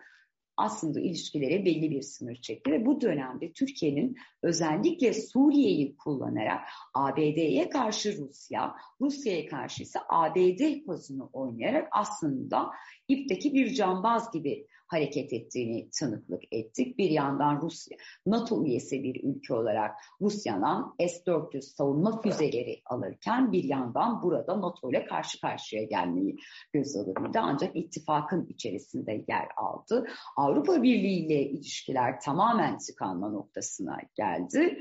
aslında 0.57 0.99
ilişkilere 0.99 1.65
belli 1.65 1.91
bir 1.91 2.01
sınır 2.01 2.35
çekti 2.35 2.71
ve 2.71 2.85
bu 2.85 3.01
dönemde 3.01 3.51
Türkiye'nin 3.51 4.17
özellikle 4.43 5.13
Suriye'yi 5.13 5.95
kullanarak 5.95 6.59
ABD'ye 6.93 7.69
karşı 7.69 8.17
Rusya, 8.17 8.75
Rusya'ya 9.01 9.45
karşı 9.49 9.83
ise 9.83 9.99
ABD 10.09 10.85
pozunu 10.85 11.29
oynayarak 11.33 11.87
aslında 11.91 12.69
ipteki 13.07 13.53
bir 13.53 13.73
cambaz 13.73 14.31
gibi 14.31 14.67
hareket 14.91 15.33
ettiğini 15.33 15.89
tanıklık 15.99 16.43
ettik. 16.51 16.97
Bir 16.97 17.09
yandan 17.09 17.61
Rusya, 17.61 17.97
NATO 18.25 18.65
üyesi 18.65 19.03
bir 19.03 19.23
ülke 19.23 19.53
olarak 19.53 19.95
Rusya'dan 20.21 20.95
S-400 20.99 21.61
savunma 21.61 22.21
füzeleri 22.21 22.81
alırken 22.85 23.51
bir 23.51 23.63
yandan 23.63 24.23
burada 24.23 24.61
NATO 24.61 24.89
ile 24.89 25.05
karşı 25.05 25.41
karşıya 25.41 25.83
gelmeyi 25.83 26.37
göz 26.73 26.95
alırdı. 26.95 27.39
Ancak 27.41 27.75
ittifakın 27.75 28.45
içerisinde 28.45 29.25
yer 29.27 29.47
aldı. 29.57 30.07
Avrupa 30.37 30.83
Birliği 30.83 31.25
ile 31.25 31.41
ilişkiler 31.41 32.21
tamamen 32.21 32.77
tıkanma 32.77 33.29
noktasına 33.29 33.97
geldi 34.15 34.77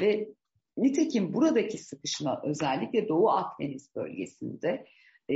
ve 0.00 0.28
nitekim 0.76 1.34
buradaki 1.34 1.78
sıkışma 1.78 2.42
özellikle 2.44 3.08
Doğu 3.08 3.30
Akdeniz 3.30 3.94
bölgesinde 3.96 4.86
e, 5.30 5.34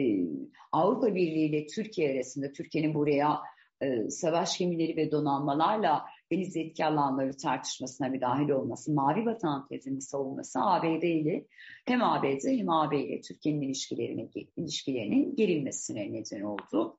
Avrupa 0.72 1.14
Birliği 1.14 1.48
ile 1.48 1.66
Türkiye 1.66 2.12
arasında 2.12 2.52
Türkiye'nin 2.52 2.94
buraya 2.94 3.40
e, 3.82 4.10
savaş 4.10 4.58
gemileri 4.58 4.96
ve 4.96 5.10
donanmalarla 5.10 6.04
deniz 6.32 6.56
etki 6.56 6.84
alanları 6.84 7.36
tartışmasına 7.36 8.08
müdahil 8.08 8.48
olması, 8.48 8.92
Mavi 8.92 9.26
Vatan 9.26 9.66
tezini 9.66 10.00
savunması 10.00 10.60
ABD 10.62 11.02
ile 11.02 11.46
hem 11.86 12.02
ABD 12.02 12.58
hem 12.58 12.70
AB 12.70 13.00
ile 13.00 13.20
Türkiye'nin 13.20 13.60
ilişkilerine, 13.60 14.28
ilişkilerinin 14.56 15.36
gerilmesine 15.36 16.12
neden 16.12 16.42
oldu. 16.42 16.98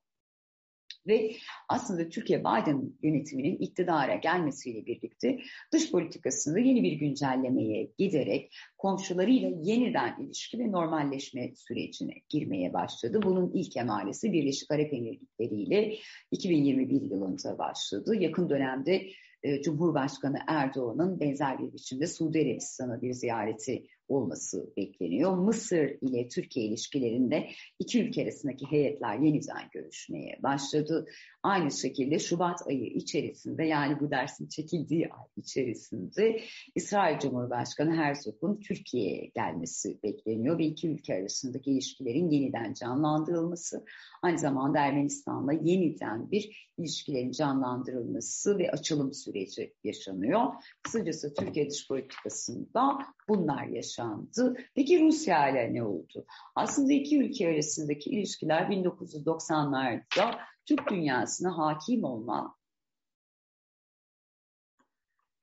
Ve 1.08 1.36
aslında 1.70 2.10
Türkiye 2.10 2.40
Biden 2.40 2.94
yönetiminin 3.04 3.58
iktidara 3.58 4.16
gelmesiyle 4.16 4.86
birlikte 4.86 5.40
dış 5.74 5.92
politikasında 5.92 6.60
yeni 6.60 6.84
bir 6.84 6.92
güncellemeye 6.92 7.90
giderek 7.98 8.56
komşularıyla 8.78 9.52
yeniden 9.62 10.16
ilişki 10.22 10.60
ve 10.60 10.72
normalleşme 10.72 11.56
sürecine 11.56 12.14
girmeye 12.30 12.74
başladı. 12.74 13.20
Bunun 13.24 13.52
ilk 13.54 13.78
emaresi 13.78 14.34
Birleşik 14.34 14.72
Arap 14.72 14.94
Emirlikleri 14.94 15.56
ile 15.56 15.96
2021 16.32 17.02
yılında 17.02 17.58
başladı. 17.58 18.16
Yakın 18.16 18.50
dönemde 18.50 19.08
e, 19.44 19.62
Cumhurbaşkanı 19.62 20.38
Erdoğan'ın 20.48 21.20
benzer 21.20 21.60
bir 21.60 21.74
biçimde 21.74 22.08
Suudi 22.08 22.40
Arabistan'a 22.40 23.02
bir 23.02 23.14
ziyareti 23.14 23.88
olması 24.14 24.74
bekleniyor. 24.78 25.38
Mısır 25.38 25.98
ile 26.02 26.28
Türkiye 26.28 26.66
ilişkilerinde 26.66 27.50
iki 27.80 28.04
ülke 28.04 28.24
arasındaki 28.24 28.66
heyetler 28.72 29.20
yeniden 29.20 29.70
görüşmeye 29.72 30.40
başladı. 30.44 31.06
Aynı 31.44 31.72
şekilde 31.72 32.20
Şubat 32.20 32.68
ayı 32.68 32.86
içerisinde 32.86 33.64
yani 33.64 34.00
bu 34.00 34.12
dersin 34.12 34.48
çekildiği 34.48 35.06
ay 35.06 35.28
içerisinde 35.38 36.40
İsrail 36.76 37.20
Cumhurbaşkanı 37.20 37.96
Herzog'un 37.96 38.60
Türkiye'ye 38.60 39.32
gelmesi 39.36 40.00
bekleniyor 40.04 40.58
ve 40.58 40.66
iki 40.66 40.90
ülke 40.90 41.16
arasındaki 41.16 41.72
ilişkilerin 41.72 42.30
yeniden 42.30 42.74
canlandırılması, 42.74 43.86
aynı 44.22 44.40
zamanda 44.40 44.80
Ermenistan'la 44.80 45.54
yeniden 45.54 46.32
bir 46.32 46.70
ilişkilerin 46.78 47.32
canlandırılması 47.32 48.58
ve 48.58 48.72
açılım 48.72 49.14
süreci 49.14 49.74
yaşanıyor. 49.84 50.54
Kısacası 50.84 51.34
Türkiye 51.34 51.70
dış 51.70 51.88
politikasında 51.88 53.00
bunlar 53.28 53.68
yaşandı. 53.68 54.58
Peki 54.76 55.02
Rusya 55.02 55.50
ile 55.50 55.74
ne 55.74 55.84
oldu? 55.84 56.26
Aslında 56.56 56.94
iki 56.94 57.20
ülke 57.20 57.48
arasındaki 57.48 58.10
ilişkiler 58.10 58.62
1990'larda 58.62 60.40
Türk 60.66 60.90
dünyasına 60.90 61.58
hakim 61.58 62.04
olma 62.04 62.56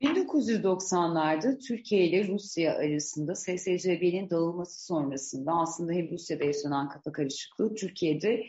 1990'larda 0.03 1.59
Türkiye 1.59 2.07
ile 2.07 2.29
Rusya 2.29 2.75
arasında 2.75 3.35
SSCB'nin 3.35 4.31
dağılması 4.31 4.85
sonrasında 4.85 5.53
aslında 5.53 5.93
hem 5.93 6.11
Rusya'da 6.11 6.45
yaşanan 6.45 6.89
kafa 6.89 7.13
karışıklığı 7.13 7.75
Türkiye'de 7.75 8.47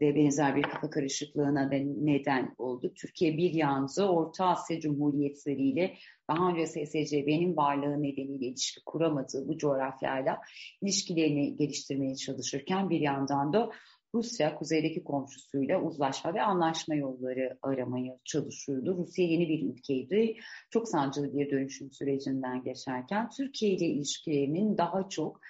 de 0.00 0.14
benzer 0.14 0.56
bir 0.56 0.62
kafa 0.62 0.90
karışıklığına 0.90 1.70
da 1.70 1.76
neden 1.96 2.54
oldu. 2.58 2.92
Türkiye 2.94 3.36
bir 3.36 3.54
yanda 3.54 4.12
Orta 4.12 4.46
Asya 4.46 4.80
Cumhuriyetleriyle 4.80 5.94
daha 6.30 6.48
önce 6.48 6.66
SSCB'nin 6.66 7.56
varlığı 7.56 8.02
nedeniyle 8.02 8.46
ilişki 8.46 8.80
kuramadığı 8.86 9.48
bu 9.48 9.58
coğrafyayla 9.58 10.40
ilişkilerini 10.82 11.56
geliştirmeye 11.56 12.16
çalışırken 12.16 12.90
bir 12.90 13.00
yandan 13.00 13.52
da 13.52 13.70
Rusya 14.14 14.54
kuzeydeki 14.54 15.04
komşusuyla 15.04 15.82
uzlaşma 15.82 16.34
ve 16.34 16.42
anlaşma 16.42 16.94
yolları 16.94 17.58
aramaya 17.62 18.18
çalışıyordu. 18.24 18.96
Rusya 18.98 19.24
yeni 19.24 19.48
bir 19.48 19.62
ülkeydi. 19.62 20.36
Çok 20.70 20.88
sancılı 20.88 21.38
bir 21.38 21.50
dönüşüm 21.50 21.92
sürecinden 21.92 22.62
geçerken 22.62 23.28
Türkiye 23.36 23.72
ile 23.72 23.86
ilişkilerinin 23.86 24.78
daha 24.78 25.08
çok 25.08 25.40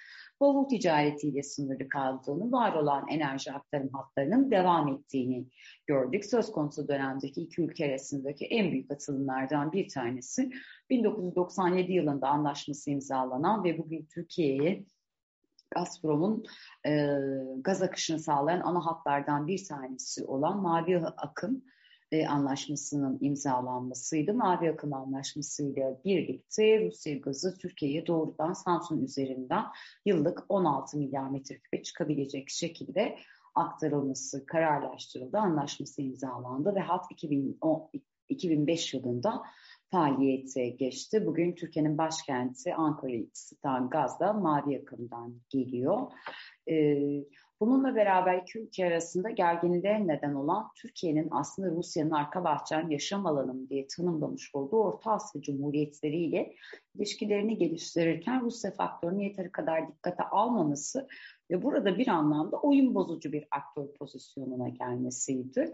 bavul 0.41 0.69
ticaretiyle 0.69 1.43
sınırlı 1.43 1.89
kaldığını, 1.89 2.51
var 2.51 2.73
olan 2.73 3.07
enerji 3.09 3.51
aktarım 3.51 3.89
hatlarının 3.93 4.51
devam 4.51 4.87
ettiğini 4.87 5.45
gördük. 5.87 6.25
Söz 6.25 6.51
konusu 6.51 6.87
dönemdeki 6.87 7.41
iki 7.41 7.61
ülke 7.61 7.85
arasındaki 7.85 8.45
en 8.45 8.71
büyük 8.71 8.91
atılımlardan 8.91 9.71
bir 9.71 9.89
tanesi 9.89 10.51
1997 10.89 11.91
yılında 11.91 12.27
anlaşması 12.27 12.91
imzalanan 12.91 13.63
ve 13.63 13.77
bugün 13.77 14.05
Türkiye'ye 14.05 14.85
Gazprom'un 15.75 16.43
e, 16.85 17.07
gaz 17.61 17.81
akışını 17.81 18.19
sağlayan 18.19 18.61
ana 18.61 18.85
hatlardan 18.85 19.47
bir 19.47 19.65
tanesi 19.65 20.25
olan 20.25 20.61
Mavi 20.61 20.97
Akım 20.97 21.63
anlaşmasının 22.11 23.17
imzalanmasıydı. 23.21 24.33
Mavi 24.33 24.71
Akım 24.71 24.93
anlaşmasıyla 24.93 25.97
birlikte 26.05 26.85
Rusya 26.85 27.17
gazı 27.17 27.57
Türkiye'ye 27.57 28.07
doğrudan 28.07 28.53
Samsun 28.53 29.03
üzerinden 29.03 29.63
yıllık 30.05 30.43
16 30.49 30.97
milyar 30.97 31.29
metreküpe 31.29 31.83
çıkabilecek 31.83 32.49
şekilde 32.49 33.17
aktarılması 33.55 34.45
kararlaştırıldı. 34.45 35.37
Anlaşması 35.37 36.01
imzalandı 36.01 36.75
ve 36.75 36.79
hat 36.79 37.05
2010, 37.11 37.89
2005 38.29 38.93
yılında 38.93 39.43
faaliyete 39.91 40.69
geçti. 40.69 41.25
Bugün 41.25 41.55
Türkiye'nin 41.55 41.97
başkenti 41.97 42.75
Ankara'yı 42.75 43.27
ısıtan 43.35 43.89
gaz 43.89 44.19
da 44.19 44.33
mavi 44.33 44.81
akımdan 44.81 45.41
geliyor. 45.49 46.11
Ee, 46.69 47.23
bununla 47.61 47.95
beraber 47.95 48.37
iki 48.37 48.59
ülke 48.59 48.87
arasında 48.87 49.29
gerginliğe 49.29 50.07
neden 50.07 50.33
olan 50.33 50.71
Türkiye'nin 50.75 51.27
aslında 51.31 51.71
Rusya'nın 51.71 52.11
arka 52.11 52.43
bahçen 52.43 52.89
yaşam 52.89 53.25
alanım 53.25 53.69
diye 53.69 53.87
tanımlamış 53.87 54.49
olduğu 54.53 54.77
Orta 54.77 55.11
Asya 55.11 55.41
Cumhuriyetleri 55.41 56.17
ile 56.17 56.55
ilişkilerini 56.95 57.57
geliştirirken 57.57 58.41
Rusya 58.41 58.71
faktörünü 58.71 59.23
yeteri 59.23 59.51
kadar 59.51 59.87
dikkate 59.87 60.23
almaması 60.23 61.07
ve 61.51 61.63
burada 61.63 61.97
bir 61.97 62.07
anlamda 62.07 62.57
oyun 62.57 62.95
bozucu 62.95 63.31
bir 63.31 63.47
aktör 63.51 63.87
pozisyonuna 63.93 64.69
gelmesiydi. 64.69 65.73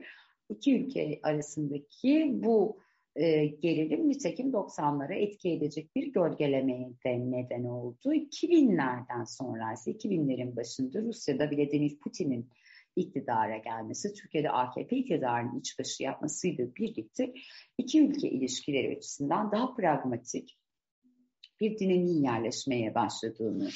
İki 0.50 0.80
ülke 0.80 1.20
arasındaki 1.24 2.32
bu 2.34 2.78
e, 3.18 3.46
gerilim 3.46 4.10
nitekim 4.10 4.52
90'lara 4.52 5.14
etki 5.14 5.50
edecek 5.50 5.96
bir 5.96 6.08
gölgelemeye 6.14 6.90
de 7.06 7.32
neden 7.32 7.64
oldu. 7.64 8.14
2000'lerden 8.14 9.24
sonra 9.24 9.74
ise 9.74 9.92
2000'lerin 9.92 10.56
başında 10.56 11.02
Rusya'da 11.02 11.52
Vladimir 11.52 12.00
Putin'in 12.00 12.50
iktidara 12.96 13.58
gelmesi, 13.58 14.14
Türkiye'de 14.14 14.52
AKP 14.52 14.98
iktidarının 14.98 15.60
iç 15.60 15.80
başı 15.80 16.04
yapmasıyla 16.04 16.76
birlikte 16.76 17.34
iki 17.78 18.02
ülke 18.02 18.30
ilişkileri 18.30 18.98
açısından 18.98 19.52
daha 19.52 19.76
pragmatik 19.76 20.58
bir 21.62 21.80
dinamiğin 21.80 22.24
yerleşmeye 22.24 22.96
başladığını 22.96 23.70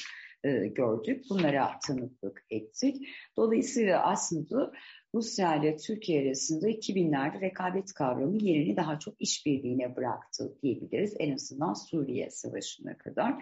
e, 0.44 0.66
gördük. 0.66 1.24
Bunlara 1.30 1.78
tanıklık 1.86 2.44
ettik. 2.50 3.08
Dolayısıyla 3.36 4.02
aslında 4.02 4.72
Rusya 5.14 5.56
ile 5.56 5.76
Türkiye 5.76 6.22
arasında 6.22 6.70
2000'lerde 6.70 7.40
rekabet 7.40 7.92
kavramı 7.92 8.36
yerini 8.36 8.76
daha 8.76 8.98
çok 8.98 9.14
işbirliğine 9.18 9.96
bıraktı 9.96 10.58
diyebiliriz. 10.62 11.14
En 11.18 11.32
azından 11.34 11.74
Suriye 11.74 12.30
Savaşı'na 12.30 12.98
kadar. 12.98 13.34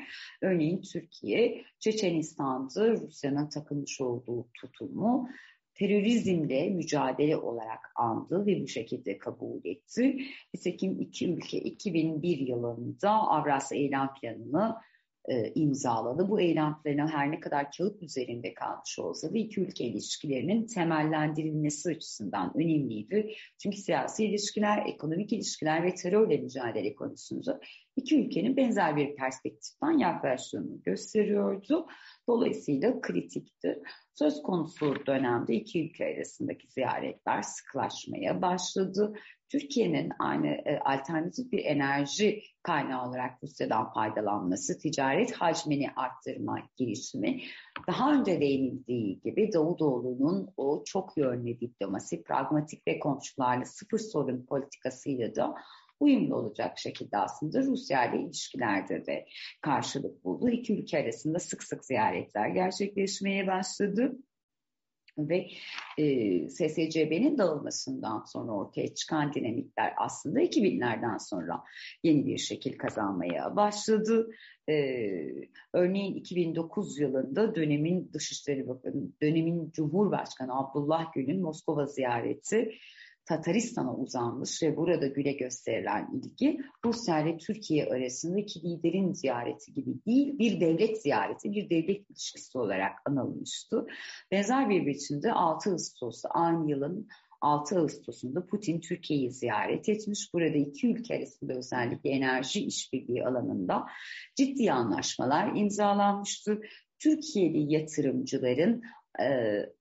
Örneğin 0.42 0.82
Türkiye, 0.82 1.64
Çeçenistan'da 1.78 2.90
Rusya'nın 2.90 3.48
takılmış 3.48 4.00
olduğu 4.00 4.48
tutumu 4.54 5.28
terörizmle 5.74 6.70
mücadele 6.70 7.36
olarak 7.36 7.92
andı 7.94 8.46
ve 8.46 8.62
bu 8.62 8.68
şekilde 8.68 9.18
kabul 9.18 9.60
etti. 9.64 10.16
Nitekim 10.54 11.00
iki 11.00 11.32
ülke 11.32 11.58
2001 11.58 12.38
yılında 12.38 13.10
Avrasya 13.10 13.78
Eylem 13.78 14.08
Planı'nı 14.20 14.76
e, 15.28 15.52
imzaladı. 15.54 16.28
Bu 16.28 16.40
eylem 16.40 16.82
planı 16.82 17.08
her 17.08 17.30
ne 17.30 17.40
kadar 17.40 17.72
kağıt 17.72 18.02
üzerinde 18.02 18.54
kalmış 18.54 18.98
olsa 18.98 19.32
da 19.34 19.38
iki 19.38 19.60
ülke 19.60 19.84
ilişkilerinin 19.84 20.66
temellendirilmesi 20.66 21.90
açısından 21.90 22.56
önemliydi. 22.56 23.34
Çünkü 23.58 23.76
siyasi 23.76 24.24
ilişkiler, 24.24 24.86
ekonomik 24.86 25.32
ilişkiler 25.32 25.82
ve 25.82 25.94
terörle 25.94 26.36
mücadele 26.36 26.94
konusunda 26.94 27.60
iki 27.96 28.20
ülkenin 28.20 28.56
benzer 28.56 28.96
bir 28.96 29.16
perspektiften 29.16 29.98
yaklaştığını 29.98 30.82
gösteriyordu. 30.82 31.86
Dolayısıyla 32.28 33.00
kritikti. 33.00 33.82
Söz 34.14 34.42
konusu 34.42 35.06
dönemde 35.06 35.54
iki 35.54 35.84
ülke 35.84 36.04
arasındaki 36.04 36.68
ziyaretler 36.68 37.42
sıklaşmaya 37.42 38.42
başladı. 38.42 39.12
Türkiye'nin 39.50 40.12
aynı 40.18 40.46
e, 40.46 40.78
alternatif 40.84 41.52
bir 41.52 41.64
enerji 41.64 42.42
kaynağı 42.62 43.08
olarak 43.08 43.42
Rusya'dan 43.42 43.92
faydalanması, 43.92 44.78
ticaret 44.78 45.32
hacmini 45.32 45.90
arttırma 45.96 46.58
girişimi 46.76 47.40
daha 47.88 48.14
önce 48.14 48.40
değinildiği 48.40 49.20
gibi 49.20 49.52
Davutoğlu'nun 49.52 50.52
o 50.56 50.84
çok 50.84 51.16
yönlü 51.16 51.60
diplomasi, 51.60 52.22
pragmatik 52.22 52.86
ve 52.86 52.98
komşularla 52.98 53.64
sıfır 53.64 53.98
sorun 53.98 54.46
politikasıyla 54.46 55.34
da 55.34 55.54
uyumlu 56.00 56.36
olacak 56.36 56.78
şekilde 56.78 57.18
aslında 57.18 57.62
Rusya 57.62 58.04
ile 58.04 58.22
ilişkilerde 58.22 59.06
de 59.06 59.26
karşılık 59.60 60.24
buldu. 60.24 60.48
İki 60.48 60.74
ülke 60.74 60.98
arasında 60.98 61.38
sık 61.38 61.62
sık 61.62 61.84
ziyaretler 61.84 62.48
gerçekleşmeye 62.48 63.46
başladı 63.46 64.12
ve 65.28 65.48
e, 65.98 66.48
SSCB'nin 66.48 67.38
dağılmasından 67.38 68.24
sonra 68.24 68.52
ortaya 68.52 68.94
çıkan 68.94 69.32
dinamikler 69.32 69.94
aslında 69.96 70.42
2000'lerden 70.42 71.18
sonra 71.18 71.62
yeni 72.02 72.26
bir 72.26 72.38
şekil 72.38 72.78
kazanmaya 72.78 73.56
başladı. 73.56 74.30
E, 74.68 74.74
örneğin 75.72 76.14
2009 76.14 76.98
yılında 76.98 77.54
dönemin 77.54 78.10
Dışişleri 78.12 78.68
Bakanı, 78.68 79.02
dönemin 79.22 79.70
Cumhurbaşkanı 79.70 80.58
Abdullah 80.58 81.12
Gül'ün 81.12 81.42
Moskova 81.42 81.86
ziyareti 81.86 82.74
Tataristan'a 83.30 83.96
uzanmış 83.96 84.62
ve 84.62 84.76
burada 84.76 85.06
güle 85.06 85.32
gösterilen 85.32 86.10
ilgi 86.14 86.60
Rusya 86.84 87.20
ile 87.20 87.38
Türkiye 87.38 87.86
arasındaki 87.86 88.62
liderin 88.62 89.12
ziyareti 89.12 89.72
gibi 89.72 90.04
değil, 90.06 90.38
bir 90.38 90.60
devlet 90.60 91.02
ziyareti, 91.02 91.52
bir 91.52 91.70
devlet 91.70 92.10
ilişkisi 92.10 92.58
olarak 92.58 92.92
anılmıştı. 93.04 93.86
Benzer 94.30 94.70
bir 94.70 94.86
biçimde 94.86 95.32
6 95.32 95.70
Ağustos'ta 95.70 96.28
aynı 96.28 96.70
yılın 96.70 97.08
6 97.40 97.78
Ağustos'unda 97.78 98.46
Putin 98.46 98.80
Türkiye'yi 98.80 99.30
ziyaret 99.30 99.88
etmiş. 99.88 100.34
Burada 100.34 100.58
iki 100.58 100.88
ülke 100.88 101.16
arasında 101.16 101.52
özellikle 101.52 102.10
enerji 102.10 102.64
işbirliği 102.64 103.26
alanında 103.26 103.86
ciddi 104.36 104.72
anlaşmalar 104.72 105.56
imzalanmıştı. 105.56 106.60
Türkiye'li 106.98 107.72
yatırımcıların 107.72 108.82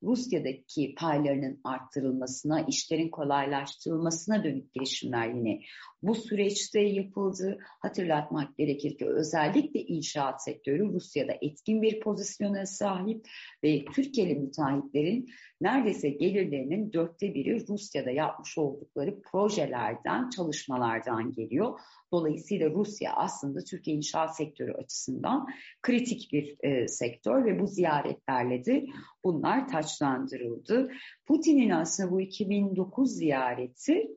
Rusya'daki 0.04 0.96
paylarının 0.96 1.62
arttırılmasına, 1.64 2.62
işlerin 2.62 3.10
kolaylaştırılmasına 3.10 4.44
dönük 4.44 4.74
girişimler 4.74 5.28
yine 5.28 5.62
bu 6.04 6.16
süreçte 6.16 6.80
yapıldı. 6.80 7.58
Hatırlatmak 7.80 8.58
gerekir 8.58 8.98
ki 8.98 9.06
özellikle 9.06 9.80
inşaat 9.80 10.44
sektörü 10.44 10.94
Rusya'da 10.94 11.34
etkin 11.42 11.82
bir 11.82 12.00
pozisyona 12.00 12.66
sahip 12.66 13.28
ve 13.64 13.86
Türkiye'li 13.86 14.36
müteahhitlerin 14.36 15.30
neredeyse 15.62 16.10
gelirlerinin 16.10 16.94
dörtte 16.94 17.34
biri 17.34 17.68
Rusya'da 17.68 18.12
yapmış 18.12 18.58
oldukları 18.58 19.22
projelerden, 19.22 20.30
çalışmalardan 20.30 21.32
geliyor. 21.32 21.80
Dolayısıyla 22.12 22.70
Rusya 22.70 23.14
aslında 23.14 23.64
Türkiye 23.64 23.98
inşaat 23.98 24.36
sektörü 24.36 24.72
açısından 24.72 25.48
kritik 25.82 26.30
bir 26.34 26.58
e, 26.64 26.88
sektör 26.88 27.46
ve 27.46 27.60
bu 27.60 27.68
ziyaretlerle 27.68 28.66
de 28.66 28.86
bunlar 29.24 29.68
taçlandırıldı. 29.68 30.92
Putin'in 31.26 31.70
aslında 31.70 32.12
bu 32.12 32.22
2009 32.22 33.12
ziyareti 33.12 34.08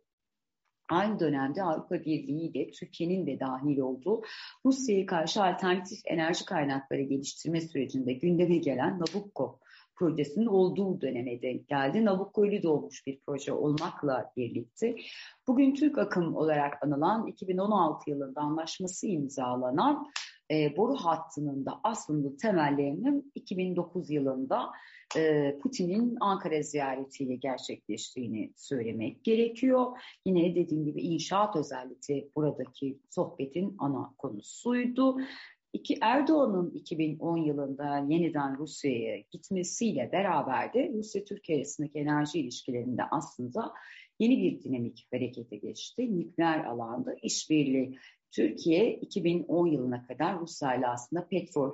aynı 0.93 1.21
dönemde 1.21 1.63
Avrupa 1.63 1.95
Birliği 1.95 2.51
ile 2.51 2.71
Türkiye'nin 2.71 3.27
de 3.27 3.41
dahil 3.41 3.79
olduğu 3.79 4.23
Rusya'ya 4.67 5.07
karşı 5.07 5.45
alternatif 5.45 5.99
enerji 6.05 6.45
kaynakları 6.45 7.03
geliştirme 7.03 7.61
sürecinde 7.61 8.13
gündeme 8.13 8.57
gelen 8.57 8.99
Nabucco 8.99 9.59
projesinin 9.97 10.47
olduğu 10.47 11.01
döneme 11.01 11.43
denk 11.43 11.69
geldi. 11.69 12.05
Nabucco 12.05 12.45
ile 12.45 12.63
doğmuş 12.63 13.07
bir 13.07 13.21
proje 13.27 13.53
olmakla 13.53 14.33
birlikte 14.37 14.97
bugün 15.47 15.75
Türk 15.75 15.99
akım 15.99 16.37
olarak 16.37 16.83
anılan 16.83 17.27
2016 17.27 18.11
yılında 18.11 18.41
anlaşması 18.41 19.07
imzalanan 19.07 20.07
e, 20.51 20.77
boru 20.77 20.95
hattının 20.95 21.67
da 21.67 21.81
aslında 21.85 22.37
temellerinin 22.37 23.33
2009 23.35 24.11
yılında 24.11 24.71
Putin'in 25.63 26.17
Ankara 26.21 26.63
ziyaretiyle 26.63 27.35
gerçekleştiğini 27.35 28.53
söylemek 28.57 29.25
gerekiyor. 29.25 29.87
Yine 30.27 30.55
dediğim 30.55 30.85
gibi 30.85 31.01
inşaat 31.03 31.57
özellikle 31.57 32.29
buradaki 32.37 32.99
sohbetin 33.11 33.77
ana 33.79 34.15
konusuydu. 34.19 35.17
İki 35.73 35.99
Erdoğan'ın 36.01 36.71
2010 36.71 37.37
yılında 37.37 38.07
yeniden 38.09 38.59
Rusya'ya 38.59 39.19
gitmesiyle 39.31 40.13
beraber 40.13 40.75
de 40.75 40.91
Rusya-Türkiye 40.95 41.59
arasındaki 41.59 41.99
enerji 41.99 42.41
ilişkilerinde 42.41 43.03
aslında 43.11 43.73
yeni 44.19 44.43
bir 44.43 44.63
dinamik 44.63 45.07
harekete 45.13 45.57
geçti. 45.57 46.19
Nükleer 46.19 46.65
alanda 46.65 47.15
işbirliği. 47.23 47.99
Türkiye 48.31 48.95
2010 48.95 49.67
yılına 49.67 50.07
kadar 50.07 50.41
Rusya 50.41 50.75
ile 50.75 50.87
aslında 50.87 51.29
petrol 51.29 51.73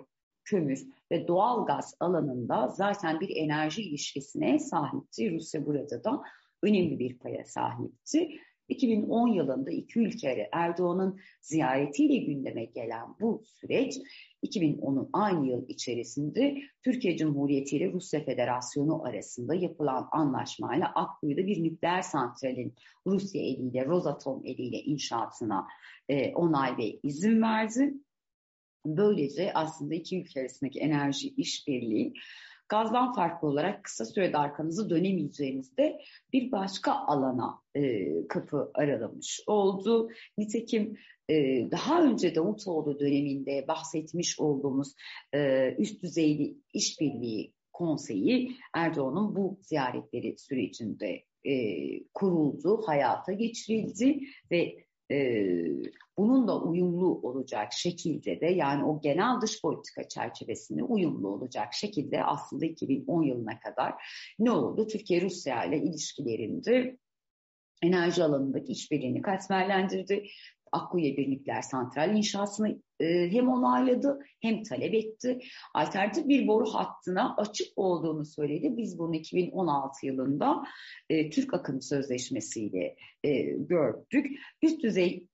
kömür 0.50 0.86
ve 1.12 1.28
doğal 1.28 1.66
gaz 1.66 1.94
alanında 2.00 2.68
zaten 2.68 3.20
bir 3.20 3.36
enerji 3.36 3.82
ilişkisine 3.82 4.58
sahipti. 4.58 5.32
Rusya 5.32 5.66
burada 5.66 6.04
da 6.04 6.22
önemli 6.62 6.98
bir 6.98 7.18
paya 7.18 7.44
sahipti. 7.44 8.30
2010 8.68 9.28
yılında 9.28 9.70
iki 9.70 10.00
ülke 10.00 10.48
Erdoğan'ın 10.52 11.18
ziyaretiyle 11.40 12.16
gündeme 12.16 12.64
gelen 12.64 13.06
bu 13.20 13.42
süreç 13.44 13.98
2010'un 14.44 15.10
aynı 15.12 15.46
yıl 15.46 15.68
içerisinde 15.68 16.58
Türkiye 16.84 17.16
Cumhuriyeti 17.16 17.76
ile 17.76 17.92
Rusya 17.92 18.24
Federasyonu 18.24 19.04
arasında 19.04 19.54
yapılan 19.54 20.08
anlaşmayla 20.12 20.92
Akkuyu'da 20.94 21.46
bir 21.46 21.62
nükleer 21.62 22.02
santralin 22.02 22.74
Rusya 23.06 23.42
eliyle, 23.42 23.86
Rosatom 23.86 24.42
eliyle 24.44 24.76
inşaatına 24.76 25.66
e, 26.08 26.34
onay 26.34 26.76
ve 26.76 26.98
izin 27.02 27.42
verdi. 27.42 27.94
Böylece 28.86 29.52
aslında 29.54 29.94
iki 29.94 30.20
ülke 30.20 30.40
arasındaki 30.40 30.80
enerji 30.80 31.28
işbirliği 31.28 32.12
gazdan 32.68 33.12
farklı 33.12 33.48
olarak 33.48 33.84
kısa 33.84 34.04
sürede 34.04 34.38
arkanızı 34.38 34.90
dönemeyeceğinizde 34.90 36.00
bir 36.32 36.52
başka 36.52 36.92
alana 36.92 37.58
e, 37.74 38.06
kapı 38.28 38.70
aralamış 38.74 39.40
oldu. 39.46 40.10
Nitekim 40.38 40.98
e, 41.28 41.34
daha 41.70 42.02
önce 42.02 42.34
Davutoğlu 42.34 43.00
döneminde 43.00 43.64
bahsetmiş 43.68 44.40
olduğumuz 44.40 44.94
e, 45.34 45.74
üst 45.78 46.02
düzeyli 46.02 46.58
işbirliği 46.74 47.52
konseyi 47.72 48.56
Erdoğan'ın 48.74 49.36
bu 49.36 49.58
ziyaretleri 49.62 50.38
sürecinde 50.38 51.22
e, 51.44 51.54
kuruldu, 52.14 52.82
hayata 52.86 53.32
geçirildi 53.32 54.20
ve 54.50 54.87
e, 55.10 55.46
bununla 56.18 56.62
uyumlu 56.62 57.20
olacak 57.22 57.72
şekilde 57.72 58.40
de 58.40 58.46
yani 58.46 58.84
o 58.84 59.00
genel 59.00 59.40
dış 59.40 59.62
politika 59.62 60.08
çerçevesinde 60.08 60.82
uyumlu 60.82 61.28
olacak 61.28 61.74
şekilde 61.74 62.24
aslında 62.24 62.66
2010 62.66 63.22
yılına 63.22 63.60
kadar 63.60 63.94
ne 64.38 64.50
oldu? 64.50 64.86
Türkiye 64.86 65.20
Rusya 65.20 65.64
ile 65.64 65.78
ilişkilerinde 65.78 66.98
enerji 67.82 68.24
alanındaki 68.24 68.72
işbirliğini 68.72 69.22
katmerlendirdi. 69.22 70.26
Akkuyu 70.72 71.16
bir 71.16 71.30
nükleer 71.30 71.62
santral 71.62 72.16
inşasını 72.16 72.78
e, 73.00 73.32
hem 73.32 73.48
onayladı 73.48 74.18
hem 74.40 74.62
talep 74.62 74.94
etti. 74.94 75.38
Alternatif 75.74 76.28
bir 76.28 76.48
boru 76.48 76.66
hattına 76.66 77.36
açık 77.36 77.66
olduğunu 77.76 78.24
söyledi. 78.24 78.76
Biz 78.76 78.98
bunu 78.98 79.14
2016 79.14 80.06
yılında 80.06 80.64
e, 81.10 81.30
Türk 81.30 81.54
Akım 81.54 81.82
Sözleşmesi 81.82 82.64
ile 82.64 82.96
e, 83.24 83.42
gördük. 83.42 84.26
Üst 84.62 84.82
düzey 84.82 85.28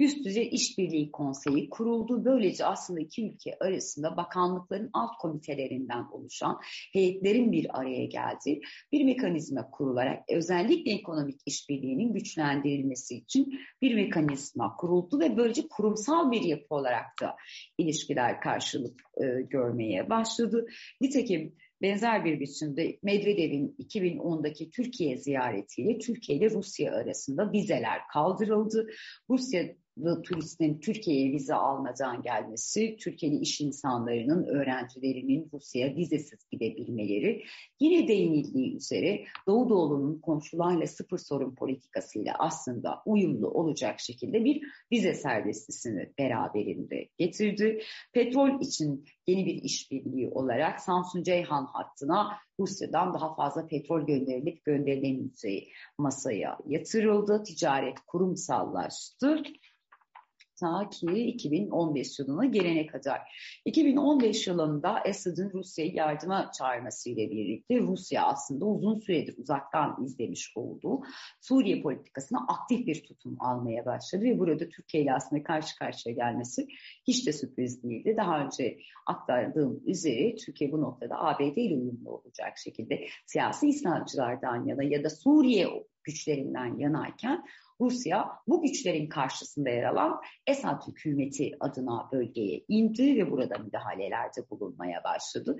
üst 0.00 0.24
düzey 0.24 0.48
işbirliği 0.52 1.10
konseyi 1.10 1.70
kuruldu. 1.70 2.24
Böylece 2.24 2.64
aslında 2.64 3.00
iki 3.00 3.26
ülke 3.26 3.56
arasında 3.60 4.16
bakanlıkların 4.16 4.90
alt 4.92 5.10
komitelerinden 5.20 6.04
oluşan 6.12 6.60
heyetlerin 6.92 7.52
bir 7.52 7.80
araya 7.80 8.04
geldiği 8.04 8.60
bir 8.92 9.04
mekanizma 9.04 9.70
kurularak 9.70 10.22
özellikle 10.28 10.92
ekonomik 10.92 11.40
işbirliğinin 11.46 12.12
güçlendirilmesi 12.12 13.16
için 13.16 13.60
bir 13.82 13.94
mekanizma 13.94 14.76
kuruldu 14.76 15.20
ve 15.20 15.36
böylece 15.36 15.68
kurumsal 15.68 16.30
bir 16.30 16.42
yapı 16.42 16.74
olarak 16.74 17.06
da 17.22 17.36
ilişkiler 17.78 18.40
karşılık 18.40 19.00
e, 19.16 19.42
görmeye 19.42 20.10
başladı. 20.10 20.66
Nitekim 21.00 21.54
benzer 21.82 22.24
bir 22.24 22.40
biçimde 22.40 22.98
Medvedev'in 23.02 23.76
2010'daki 23.78 24.70
Türkiye 24.70 25.18
ziyaretiyle 25.18 25.98
Türkiye 25.98 26.38
ile 26.38 26.50
Rusya 26.50 26.94
arasında 26.94 27.52
vizeler 27.52 28.00
kaldırıldı. 28.12 28.90
Rusya 29.30 29.74
turistin 30.24 30.80
Türkiye'ye 30.80 31.32
vize 31.32 31.54
almadan 31.54 32.22
gelmesi, 32.22 32.96
Türkiye'li 32.96 33.36
iş 33.36 33.60
insanlarının, 33.60 34.44
öğrencilerinin 34.44 35.48
Rusya'ya 35.52 35.96
vizesiz 35.96 36.38
gidebilmeleri, 36.52 37.44
yine 37.80 38.08
değinildiği 38.08 38.76
üzere 38.76 39.24
Doğu 39.46 39.68
Doğulu'nun 39.68 40.20
komşularla 40.20 40.86
sıfır 40.86 41.18
sorun 41.18 41.54
politikasıyla 41.54 42.34
aslında 42.38 43.02
uyumlu 43.06 43.50
olacak 43.50 44.00
şekilde 44.00 44.44
bir 44.44 44.62
vize 44.92 45.14
serbestisini 45.14 46.12
beraberinde 46.18 47.08
getirdi. 47.18 47.82
Petrol 48.12 48.60
için 48.60 49.04
yeni 49.26 49.46
bir 49.46 49.54
işbirliği 49.54 50.28
olarak 50.28 50.80
Samsun 50.80 51.22
Ceyhan 51.22 51.66
hattına 51.66 52.38
Rusya'dan 52.60 53.14
daha 53.14 53.34
fazla 53.34 53.66
petrol 53.66 54.06
gönderilip 54.06 54.64
gönderilemeyeceği 54.64 55.68
masaya 55.98 56.58
yatırıldı. 56.66 57.42
Ticaret 57.42 58.00
kurumsallaştı 58.06 59.42
ta 60.62 60.88
ki 60.88 61.06
2015 61.06 62.18
yılına 62.18 62.44
gelene 62.44 62.86
kadar. 62.86 63.20
2015 63.64 64.46
yılında 64.46 65.00
Esad'ın 65.06 65.50
Rusya'yı 65.52 65.94
yardıma 65.94 66.50
çağırmasıyla 66.58 67.30
birlikte 67.30 67.80
Rusya 67.80 68.26
aslında 68.26 68.64
uzun 68.64 68.98
süredir 68.98 69.34
uzaktan 69.38 70.04
izlemiş 70.04 70.52
olduğu 70.56 71.00
Suriye 71.40 71.82
politikasına 71.82 72.46
aktif 72.48 72.86
bir 72.86 73.02
tutum 73.02 73.36
almaya 73.40 73.86
başladı 73.86 74.24
ve 74.24 74.38
burada 74.38 74.68
Türkiye 74.68 75.02
ile 75.02 75.12
aslında 75.12 75.42
karşı 75.42 75.78
karşıya 75.78 76.14
gelmesi 76.14 76.68
hiç 77.06 77.26
de 77.26 77.32
sürpriz 77.32 77.82
değildi. 77.82 78.14
Daha 78.16 78.44
önce 78.44 78.78
aktardığım 79.06 79.82
üzere 79.86 80.36
Türkiye 80.36 80.72
bu 80.72 80.80
noktada 80.80 81.18
ABD 81.18 81.56
ile 81.56 81.74
uyumlu 81.74 82.10
olacak 82.10 82.58
şekilde 82.58 83.06
siyasi 83.26 83.68
İslamcılardan 83.68 84.66
yana 84.66 84.82
ya 84.82 85.04
da 85.04 85.10
Suriye 85.10 85.68
güçlerinden 86.04 86.78
yanayken 86.78 87.44
Rusya 87.82 88.28
bu 88.48 88.62
güçlerin 88.62 89.08
karşısında 89.08 89.70
yer 89.70 89.84
alan 89.84 90.20
Esad 90.46 90.88
hükümeti 90.88 91.50
adına 91.60 92.08
bölgeye 92.12 92.64
indi 92.68 93.16
ve 93.16 93.30
burada 93.30 93.58
müdahalelerde 93.58 94.50
bulunmaya 94.50 95.04
başladı. 95.04 95.56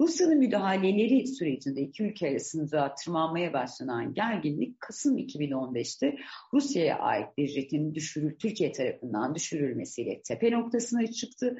Rusya'nın 0.00 0.38
müdahaleleri 0.38 1.26
sürecinde 1.26 1.80
iki 1.80 2.02
ülke 2.02 2.30
arasında 2.30 2.94
tırmanmaya 2.94 3.52
başlanan 3.52 4.14
gerginlik 4.14 4.80
Kasım 4.80 5.18
2015'te 5.18 6.16
Rusya'ya 6.54 6.98
ait 6.98 7.38
bir 7.38 7.48
jetin 7.48 7.94
düşürül, 7.94 8.38
Türkiye 8.38 8.72
tarafından 8.72 9.34
düşürülmesiyle 9.34 10.22
tepe 10.22 10.50
noktasına 10.50 11.06
çıktı 11.06 11.56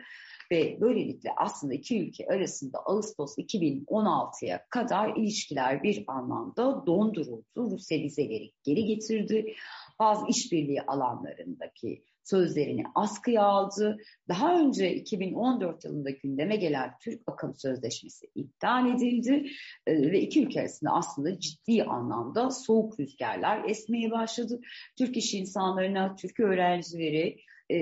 ve 0.52 0.78
böylelikle 0.80 1.30
aslında 1.36 1.74
iki 1.74 2.00
ülke 2.00 2.26
arasında 2.26 2.78
Ağustos 2.78 3.38
2016'ya 3.38 4.66
kadar 4.70 5.16
ilişkiler 5.16 5.82
bir 5.82 6.04
anlamda 6.06 6.86
donduruldu. 6.86 7.44
Rusya 7.56 7.98
vizeleri 7.98 8.52
geri 8.64 8.84
getirdi 8.84 9.54
bazı 9.98 10.26
işbirliği 10.28 10.82
alanlarındaki 10.82 12.04
sözlerini 12.28 12.84
askıya 12.94 13.42
aldı. 13.42 13.96
Daha 14.28 14.60
önce 14.60 14.94
2014 14.94 15.84
yılında 15.84 16.10
gündeme 16.10 16.56
gelen 16.56 16.90
Türk 17.00 17.22
Akım 17.26 17.54
Sözleşmesi 17.54 18.26
iptal 18.34 18.94
edildi 18.94 19.46
e, 19.86 20.12
ve 20.12 20.20
iki 20.20 20.44
ülke 20.44 20.60
arasında 20.60 20.90
aslında 20.92 21.38
ciddi 21.38 21.84
anlamda 21.84 22.50
soğuk 22.50 23.00
rüzgarlar 23.00 23.68
esmeye 23.68 24.10
başladı. 24.10 24.60
Türk 24.98 25.16
iş 25.16 25.34
insanlarına, 25.34 26.16
Türk 26.16 26.40
öğrencileri, 26.40 27.36
e, 27.70 27.78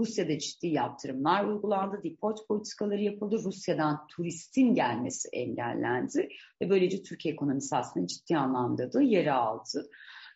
Rusya'da 0.00 0.38
ciddi 0.38 0.66
yaptırımlar 0.66 1.44
uygulandı, 1.44 2.00
deport 2.04 2.48
politikaları 2.48 3.02
yapıldı, 3.02 3.38
Rusya'dan 3.44 4.06
turistin 4.06 4.74
gelmesi 4.74 5.28
engellendi 5.32 6.28
ve 6.62 6.70
böylece 6.70 7.02
Türkiye 7.02 7.34
ekonomisi 7.34 7.76
aslında 7.76 8.06
ciddi 8.06 8.36
anlamda 8.36 8.92
da 8.92 9.02
yere 9.02 9.32
aldı. 9.32 9.90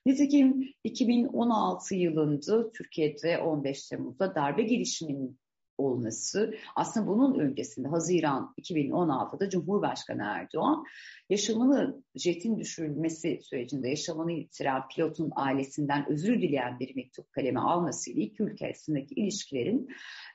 Nitekim 0.06 0.74
2016 0.84 1.94
yılında 1.94 2.70
Türkiye'de 2.70 3.38
15 3.38 3.88
Temmuz'da 3.88 4.34
darbe 4.34 4.62
girişiminin 4.62 5.38
olması 5.80 6.54
aslında 6.76 7.06
bunun 7.06 7.38
öncesinde 7.38 7.88
Haziran 7.88 8.54
2016'da 8.60 9.50
Cumhurbaşkanı 9.50 10.22
Erdoğan 10.22 10.84
yaşamını 11.30 12.02
jetin 12.14 12.58
düşürülmesi 12.58 13.40
sürecinde 13.42 13.88
yaşamını 13.88 14.32
yitiren 14.32 14.82
pilotun 14.88 15.32
ailesinden 15.36 16.06
özür 16.10 16.42
dileyen 16.42 16.78
bir 16.80 16.96
mektup 16.96 17.32
kaleme 17.32 17.60
almasıyla 17.60 18.22
iki 18.22 18.42
ülke 18.42 18.66
arasındaki 18.66 19.14
ilişkilerin 19.14 19.88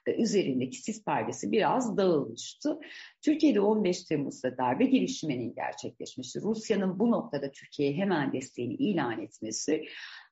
e, 0.06 0.22
üzerindeki 0.22 0.82
sis 0.82 1.06
perdesi 1.06 1.52
biraz 1.52 1.98
dağılmıştı. 1.98 2.80
Türkiye'de 3.22 3.62
15 3.62 4.04
Temmuz'da 4.04 4.58
darbe 4.58 4.86
girişiminin 4.86 5.56
gerçekleşmesi, 5.56 6.42
Rusya'nın 6.42 7.00
bu 7.00 7.12
noktada 7.12 7.52
Türkiye'ye 7.52 7.96
hemen 7.96 8.34
desteğini 8.34 8.74
ilan 8.74 9.22
etmesi 9.22 9.86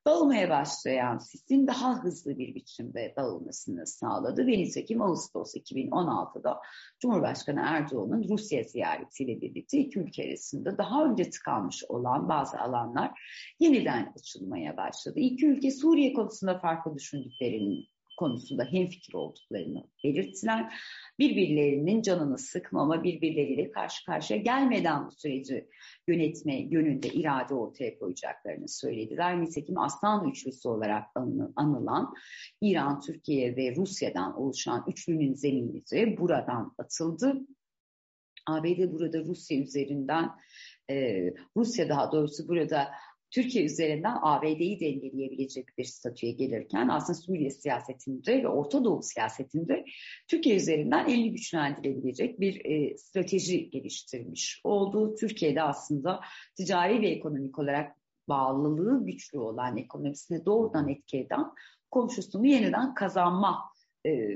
dağılmaya 0.08 0.49
başlayan 0.49 1.18
sisin 1.18 1.68
daha 1.68 2.04
hızlı 2.04 2.38
bir 2.38 2.56
biçimde 2.56 3.14
dağılmasını 3.18 3.88
sağladı. 3.88 4.47
Ve 4.47 4.51
nitekim 4.51 5.01
Ağustos 5.01 5.56
2016'da 5.56 6.60
Cumhurbaşkanı 6.99 7.62
Erdoğan'ın 7.64 8.30
Rusya 8.30 8.64
ziyaretiyle 8.64 9.41
birlikte 9.41 9.78
iki 9.78 9.99
ülke 9.99 10.24
arasında 10.28 10.78
daha 10.78 11.06
önce 11.06 11.30
tıkanmış 11.30 11.84
olan 11.89 12.30
bazı 12.30 12.60
alanlar 12.60 13.12
yeniden 13.60 14.14
açılmaya 14.20 14.78
başladı. 14.78 15.20
İki 15.20 15.47
ülke 15.47 15.72
Suriye 15.72 16.14
konusunda 16.14 16.60
farklı 16.60 16.95
düşündüklerini 16.95 17.92
konusunda 18.18 18.64
hemfikir 18.64 19.14
olduklarını 19.14 19.84
belirttiler. 20.03 20.74
Birbirlerinin 21.20 22.01
canını 22.01 22.38
sıkmama, 22.38 23.03
birbirleriyle 23.03 23.72
karşı 23.72 24.05
karşıya 24.05 24.39
gelmeden 24.39 25.07
bu 25.07 25.11
süreci 25.11 25.70
yönetme 26.07 26.61
yönünde 26.61 27.07
irade 27.07 27.53
ortaya 27.53 27.99
koyacaklarını 27.99 28.68
söylediler. 28.68 29.41
Nitekim 29.41 29.78
Aslan 29.78 30.30
Üçlüsü 30.30 30.70
olarak 30.70 31.05
anılan 31.55 32.14
İran, 32.61 33.01
Türkiye 33.01 33.55
ve 33.55 33.76
Rusya'dan 33.76 34.39
oluşan 34.39 34.86
üçlünün 34.88 35.34
zemini 35.34 36.18
buradan 36.18 36.76
atıldı. 36.78 37.41
ABD 38.47 38.91
burada 38.91 39.20
Rusya 39.20 39.57
üzerinden, 39.57 40.30
Rusya 41.57 41.89
daha 41.89 42.11
doğrusu 42.11 42.47
burada 42.47 42.91
Türkiye 43.34 43.65
üzerinden 43.65 44.17
ABD'yi 44.21 44.79
dengeleyebilecek 44.79 45.77
bir 45.77 45.84
statüye 45.84 46.31
gelirken 46.31 46.88
aslında 46.88 47.19
Suriye 47.19 47.49
siyasetinde 47.49 48.43
ve 48.43 48.47
Orta 48.47 48.84
Doğu 48.84 49.01
siyasetinde 49.03 49.86
Türkiye 50.27 50.55
üzerinden 50.55 51.07
elini 51.07 51.31
güçlendirebilecek 51.31 52.39
bir 52.39 52.65
e, 52.65 52.97
strateji 52.97 53.69
geliştirmiş 53.69 54.61
oldu. 54.63 55.15
Türkiye'de 55.15 55.61
aslında 55.61 56.19
ticari 56.55 57.01
ve 57.01 57.09
ekonomik 57.09 57.59
olarak 57.59 57.95
bağlılığı 58.29 59.05
güçlü 59.05 59.39
olan 59.39 59.77
ekonomisine 59.77 60.45
doğrudan 60.45 60.89
etki 60.89 61.17
eden 61.17 61.45
komşusunu 61.91 62.47
yeniden 62.47 62.93
kazanma 62.93 63.72
e, 64.06 64.30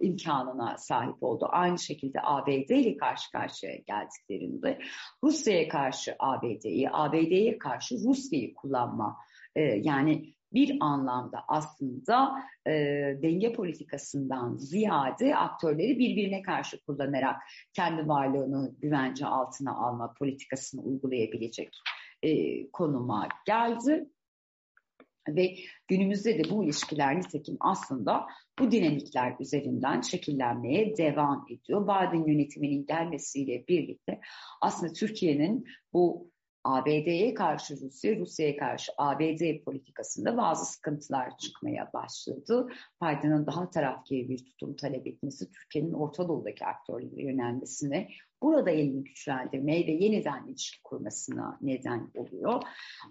imkanına 0.00 0.78
sahip 0.78 1.22
oldu. 1.22 1.46
Aynı 1.50 1.78
şekilde 1.78 2.18
ABD 2.22 2.70
ile 2.70 2.96
karşı 2.96 3.30
karşıya 3.30 3.76
geldiklerinde 3.76 4.78
Rusya'ya 5.24 5.68
karşı 5.68 6.16
ABD'yi, 6.18 6.90
ABD'ye 6.92 7.58
karşı 7.58 7.94
Rusya'yı 7.94 8.54
kullanma 8.54 9.16
e, 9.56 9.60
yani 9.62 10.34
bir 10.54 10.76
anlamda 10.80 11.44
aslında 11.48 12.32
e, 12.66 12.72
denge 13.22 13.52
politikasından 13.52 14.56
ziyade 14.56 15.36
aktörleri 15.36 15.98
birbirine 15.98 16.42
karşı 16.42 16.80
kullanarak 16.84 17.42
kendi 17.72 18.08
varlığını 18.08 18.74
güvence 18.78 19.26
altına 19.26 19.74
alma 19.74 20.14
politikasını 20.14 20.82
uygulayabilecek 20.82 21.76
e, 22.22 22.70
konuma 22.70 23.28
geldi. 23.46 24.08
Ve 25.28 25.56
günümüzde 25.88 26.38
de 26.38 26.50
bu 26.50 26.64
ilişkiler 26.64 27.18
nitekim 27.18 27.56
aslında 27.60 28.26
bu 28.58 28.70
dinamikler 28.70 29.36
üzerinden 29.40 30.00
şekillenmeye 30.00 30.96
devam 30.96 31.46
ediyor. 31.50 31.82
Biden 31.82 32.26
yönetiminin 32.26 32.86
gelmesiyle 32.86 33.64
birlikte 33.68 34.20
aslında 34.60 34.92
Türkiye'nin 34.92 35.64
bu 35.92 36.32
ABD'ye 36.64 37.34
karşı 37.34 37.80
Rusya, 37.80 38.16
Rusya'ya 38.16 38.56
karşı 38.56 38.92
ABD 38.98 39.64
politikasında 39.64 40.36
bazı 40.36 40.72
sıkıntılar 40.72 41.38
çıkmaya 41.38 41.90
başladı. 41.92 42.68
Biden'ın 43.02 43.46
daha 43.46 43.70
tarafkir 43.70 44.28
bir 44.28 44.44
tutum 44.44 44.76
talep 44.76 45.06
etmesi, 45.06 45.50
Türkiye'nin 45.50 45.92
Orta 45.92 46.28
Doğu'daki 46.28 46.64
aktörlere 46.66 47.22
yönelmesine, 47.22 48.08
burada 48.42 48.70
elini 48.70 49.04
güçlendirmeye 49.04 49.86
ve 49.86 49.92
yeniden 49.92 50.46
ilişki 50.48 50.82
kurmasına 50.82 51.58
neden 51.60 52.10
oluyor. 52.14 52.62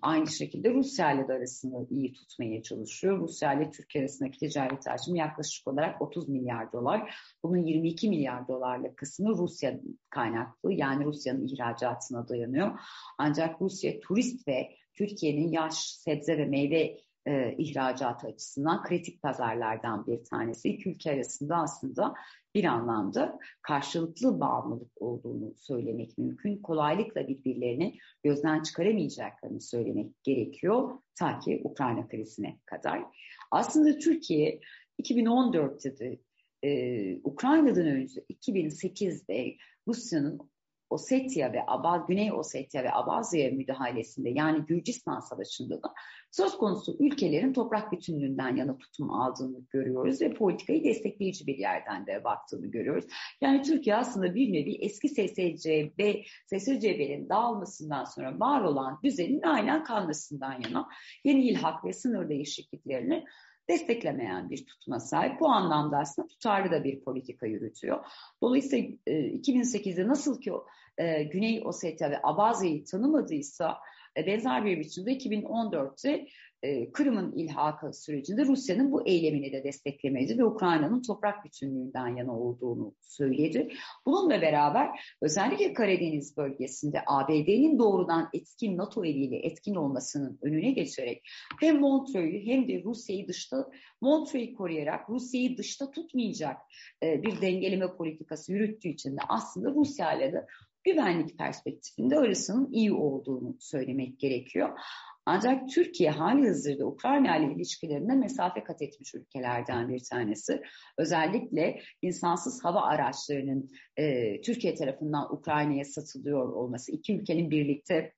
Aynı 0.02 0.28
şekilde 0.28 0.74
Rusya 0.74 1.12
ile 1.12 1.28
de 1.28 1.34
arasını 1.34 1.88
iyi 1.90 2.14
tutmaya 2.14 2.64
çalışıyor. 2.64 3.20
Rusya 3.20 3.54
ile 3.54 3.72
Türkiye 3.72 4.04
arasındaki 4.04 4.40
ticaret 4.40 4.88
hacmi 4.88 5.20
yaklaşık 5.20 5.68
olarak 5.68 6.02
30 6.02 6.30
milyar 6.30 6.72
dolar. 6.72 7.16
Bunun 7.44 7.58
22 7.58 8.10
milyar 8.10 8.48
dolarlık 8.48 8.98
kısmı 8.98 9.30
Rusya 9.30 9.80
kaynaklı 10.10 10.74
yani 10.74 11.06
Rusya'nın 11.06 11.48
ihracatına 11.48 12.28
dayanıyor. 12.28 12.80
Ancak 13.18 13.62
Rusya 13.62 14.00
turist 14.00 14.48
ve 14.48 14.70
Türkiye'nin 14.94 15.52
yaş, 15.52 15.76
sebze 15.76 16.38
ve 16.38 16.46
meyve 16.46 16.98
e, 17.28 17.56
ihracatı 17.58 18.28
açısından 18.28 18.84
kritik 18.84 19.22
pazarlardan 19.22 20.08
bir 20.08 20.24
tanesi. 20.24 20.70
İki 20.70 20.90
ülke 20.90 21.12
arasında 21.12 21.56
aslında 21.56 22.14
bir 22.56 22.64
anlamda 22.64 23.40
karşılıklı 23.62 24.40
bağımlılık 24.40 25.02
olduğunu 25.02 25.54
söylemek 25.56 26.18
mümkün. 26.18 26.58
Kolaylıkla 26.58 27.28
birbirlerini 27.28 27.98
gözden 28.24 28.64
çıkaramayacaklarını 28.64 29.62
söylemek 29.62 30.24
gerekiyor 30.24 31.00
ta 31.16 31.40
ki 31.40 31.62
Ukrayna 31.64 32.08
krizine 32.08 32.58
kadar. 32.66 33.04
Aslında 33.52 33.98
Türkiye 33.98 34.60
2014'te 35.04 36.00
de 36.00 36.20
e, 36.64 37.20
Ukrayna'dan 37.24 37.86
önce 37.88 38.22
2008'de 38.22 39.56
Rusya'nın 39.88 40.52
Osetya 40.92 41.54
ve 41.54 41.64
Abaz, 41.68 42.08
Güney 42.08 42.32
Osetya 42.32 42.84
ve 42.84 42.94
Abazya'ya 42.94 43.52
müdahalesinde 43.52 44.30
yani 44.30 44.66
Gürcistan 44.66 45.20
Savaşı'nda 45.20 45.84
da 45.84 45.94
söz 46.32 46.58
konusu 46.58 46.98
ülkelerin 47.00 47.54
toprak 47.54 47.92
bütünlüğünden 47.92 48.56
yana 48.56 48.78
tutum 48.78 49.12
aldığını 49.12 49.58
görüyoruz 49.70 50.22
ve 50.22 50.34
politikayı 50.34 50.84
destekleyici 50.84 51.48
bir 51.48 51.58
yerden 51.58 52.06
de 52.08 52.24
baktığını 52.24 52.68
görüyoruz. 52.68 53.06
Yani 53.42 53.62
Türkiye 53.62 53.96
aslında 53.96 54.36
bir 54.36 54.54
nevi 54.54 54.76
eski 54.76 55.10
SSCB, 55.10 56.24
SSCB'nin 56.46 57.30
dağılmasından 57.30 58.06
sonra 58.06 58.40
var 58.40 58.62
olan 58.62 59.00
düzenin 59.04 59.42
aynen 59.42 59.84
kalmasından 59.84 60.62
yana 60.70 60.88
yeni 61.24 61.48
ilhak 61.48 61.86
ve 61.86 61.94
sınır 61.94 62.30
değişikliklerini 62.30 63.26
desteklemeyen 63.70 64.50
bir 64.50 64.66
tutuma 64.66 65.00
sahip. 65.00 65.40
Bu 65.40 65.50
anlamda 65.50 65.98
aslında 65.98 66.28
tutarlı 66.28 66.72
da 66.72 66.84
bir 66.84 67.02
politika 67.02 67.46
yürütüyor. 67.46 68.06
Dolayısıyla 68.42 68.90
2008'de 69.08 70.08
nasıl 70.08 70.42
ki 70.42 70.52
e, 70.98 71.24
Güney 71.24 71.62
Ossetya 71.66 72.12
ve 72.12 72.20
Abazya'yı 72.24 72.86
tanımadıysa 72.86 73.72
e, 73.72 74.01
benzer 74.16 74.66
bir 74.66 74.80
biçimde 74.80 75.18
2014'te 75.18 76.28
e, 76.64 76.92
Kırım'ın 76.92 77.32
ilhakı 77.32 77.94
sürecinde 77.94 78.46
Rusya'nın 78.46 78.92
bu 78.92 79.08
eylemini 79.08 79.52
de 79.52 79.64
desteklemedi 79.64 80.38
ve 80.38 80.46
Ukrayna'nın 80.46 81.02
toprak 81.02 81.46
bütünlüğünden 81.46 82.16
yana 82.16 82.40
olduğunu 82.40 82.96
söyledi. 83.02 83.74
Bununla 84.06 84.42
beraber 84.42 84.90
özellikle 85.22 85.74
Karadeniz 85.74 86.38
bölgesinde 86.38 87.02
ABD'nin 87.08 87.80
doğrudan 87.80 88.30
etkin 88.34 88.78
NATO 88.78 89.06
eliyle 89.06 89.38
etkin 89.38 89.76
olmasının 89.76 90.40
önüne 90.42 90.72
geçerek 90.72 91.24
hem 91.60 91.80
Montreux'u 91.80 92.52
hem 92.52 92.68
de 92.68 92.84
Rusya'yı 92.84 93.28
dışta 93.28 93.70
Montreux'u 94.02 94.56
koruyarak 94.56 95.10
Rusya'yı 95.10 95.58
dışta 95.58 95.92
tutmayacak 95.92 96.58
e, 97.04 97.24
bir 97.24 97.42
dengeleme 97.42 97.88
politikası 97.98 98.54
yürüttüğü 98.54 98.90
için 98.90 99.18
de 99.18 99.22
aslında 99.30 99.72
Rusya 99.72 100.14
ile 100.14 100.34
de 100.34 100.46
güvenlik 100.84 101.38
perspektifinde 101.38 102.18
arasının 102.18 102.72
iyi 102.72 102.94
olduğunu 102.94 103.56
söylemek 103.60 104.20
gerekiyor. 104.20 104.80
Ancak 105.26 105.70
Türkiye 105.70 106.12
hali 106.12 106.48
hazırda 106.48 106.86
Ukrayna 106.86 107.38
ile 107.38 107.54
ilişkilerinde 107.54 108.14
mesafe 108.14 108.64
kat 108.64 108.82
etmiş 108.82 109.16
ülkelerden 109.16 109.90
bir 109.90 110.02
tanesi. 110.10 110.62
Özellikle 110.98 111.82
insansız 112.02 112.64
hava 112.64 112.82
araçlarının 112.82 113.70
e, 113.98 114.42
Türkiye 114.42 114.76
tarafından 114.76 115.34
Ukrayna'ya 115.34 115.86
satılıyor 115.86 116.54
olması, 116.54 116.92
iki 116.92 117.18
ülkenin 117.18 117.52
birlikte 117.52 118.14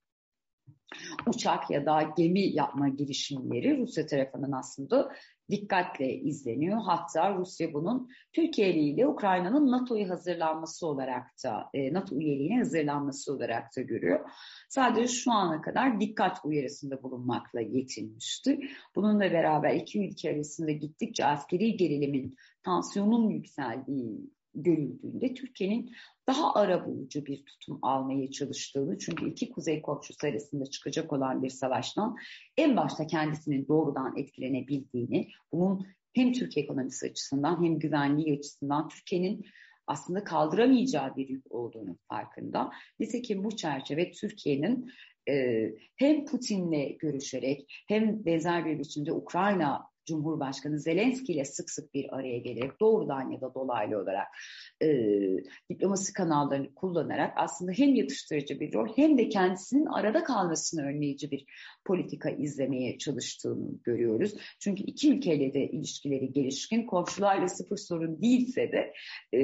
uçak 1.28 1.72
ya 1.72 1.86
da 1.86 2.14
gemi 2.18 2.56
yapma 2.56 2.90
girişimleri 2.90 3.78
Rusya 3.78 4.06
tarafından 4.06 4.52
aslında 4.52 5.12
dikkatle 5.50 6.14
izleniyor. 6.14 6.82
Hatta 6.82 7.36
Rusya 7.36 7.74
bunun 7.74 8.10
Türkiye 8.34 8.74
ile 8.74 9.08
Ukrayna'nın 9.08 9.72
NATO'yu 9.72 10.10
hazırlanması 10.10 10.88
olarak 10.88 11.28
da 11.44 11.70
e, 11.74 11.94
NATO 11.94 12.16
üyeliğine 12.16 12.58
hazırlanması 12.58 13.34
olarak 13.34 13.76
da 13.78 13.82
görüyor. 13.82 14.30
Sadece 14.70 15.08
şu 15.08 15.32
ana 15.32 15.62
kadar 15.62 16.00
dikkat 16.00 16.38
uyarısında 16.46 17.04
bulunmakla 17.04 17.62
yetinmişti. 17.62 18.60
Bununla 18.96 19.32
beraber 19.32 19.76
iki 19.76 20.08
ülke 20.08 20.34
arasında 20.34 20.72
gittikçe 20.72 21.26
askeri 21.26 21.78
gerilimin, 21.78 22.36
tansiyonun 22.64 23.30
yükseldiği 23.30 24.30
görüldüğünde 24.56 25.34
Türkiye'nin 25.34 25.92
daha 26.28 26.54
ara 26.54 26.86
bulucu 26.86 27.26
bir 27.26 27.46
tutum 27.46 27.80
almaya 27.82 28.32
çalıştığını 28.32 28.98
çünkü 28.98 29.30
iki 29.30 29.50
kuzey 29.50 29.82
komşusu 29.82 30.28
arasında 30.28 30.66
çıkacak 30.66 31.14
olan 31.14 31.44
bir 31.44 31.50
savaştan 31.50 32.16
en 32.58 32.78
başta 32.78 33.08
kendisinin 33.08 33.68
doğrudan 33.68 34.18
etkilenebildiğini, 34.18 35.30
bunun 35.52 35.88
hem 36.14 36.34
Türkiye 36.34 36.64
ekonomisi 36.64 37.10
açısından 37.10 37.64
hem 37.64 37.80
güvenliği 37.80 38.38
açısından 38.38 38.88
Türkiye'nin 38.88 39.46
aslında 39.88 40.24
kaldıramayacağı 40.24 41.16
bir 41.16 41.30
yük 41.30 41.52
olduğunu 41.52 41.98
farkında. 42.10 42.72
Nitekim 43.00 43.44
bu 43.44 43.56
çerçeve 43.56 44.12
Türkiye'nin 44.12 44.92
e, 45.30 45.66
hem 45.96 46.26
Putin'le 46.26 46.98
görüşerek 47.00 47.84
hem 47.88 48.26
benzer 48.26 48.66
bir 48.66 48.80
biçimde 48.80 49.12
Ukrayna 49.14 49.93
Cumhurbaşkanı 50.06 50.80
Zelenski 50.80 51.34
ile 51.34 51.46
sık 51.46 51.70
sık 51.70 51.94
bir 51.94 52.16
araya 52.16 52.38
gelerek 52.38 52.80
doğrudan 52.80 53.32
ya 53.32 53.42
da 53.42 53.54
dolaylı 53.54 53.98
olarak 53.98 54.28
e, 54.82 54.88
diplomasi 55.70 56.14
kanallarını 56.14 56.76
kullanarak 56.76 57.34
aslında 57.36 57.72
hem 57.72 57.96
yatıştırıcı 57.96 58.60
bir 58.60 58.74
rol 58.74 58.88
hem 58.96 59.18
de 59.18 59.30
kendisinin 59.30 59.86
arada 59.86 60.24
kalmasını 60.24 60.86
önleyici 60.86 61.32
bir 61.32 61.46
politika 61.86 62.30
izlemeye 62.30 62.98
çalıştığını 62.98 63.80
görüyoruz. 63.84 64.36
Çünkü 64.60 64.84
iki 64.84 65.14
ülkeyle 65.14 65.54
de 65.54 65.68
ilişkileri 65.68 66.32
gelişkin, 66.34 66.86
komşularla 66.86 67.48
sıfır 67.48 67.78
sorun 67.78 68.22
değilse 68.22 68.72
de 68.72 68.94
e, 69.34 69.40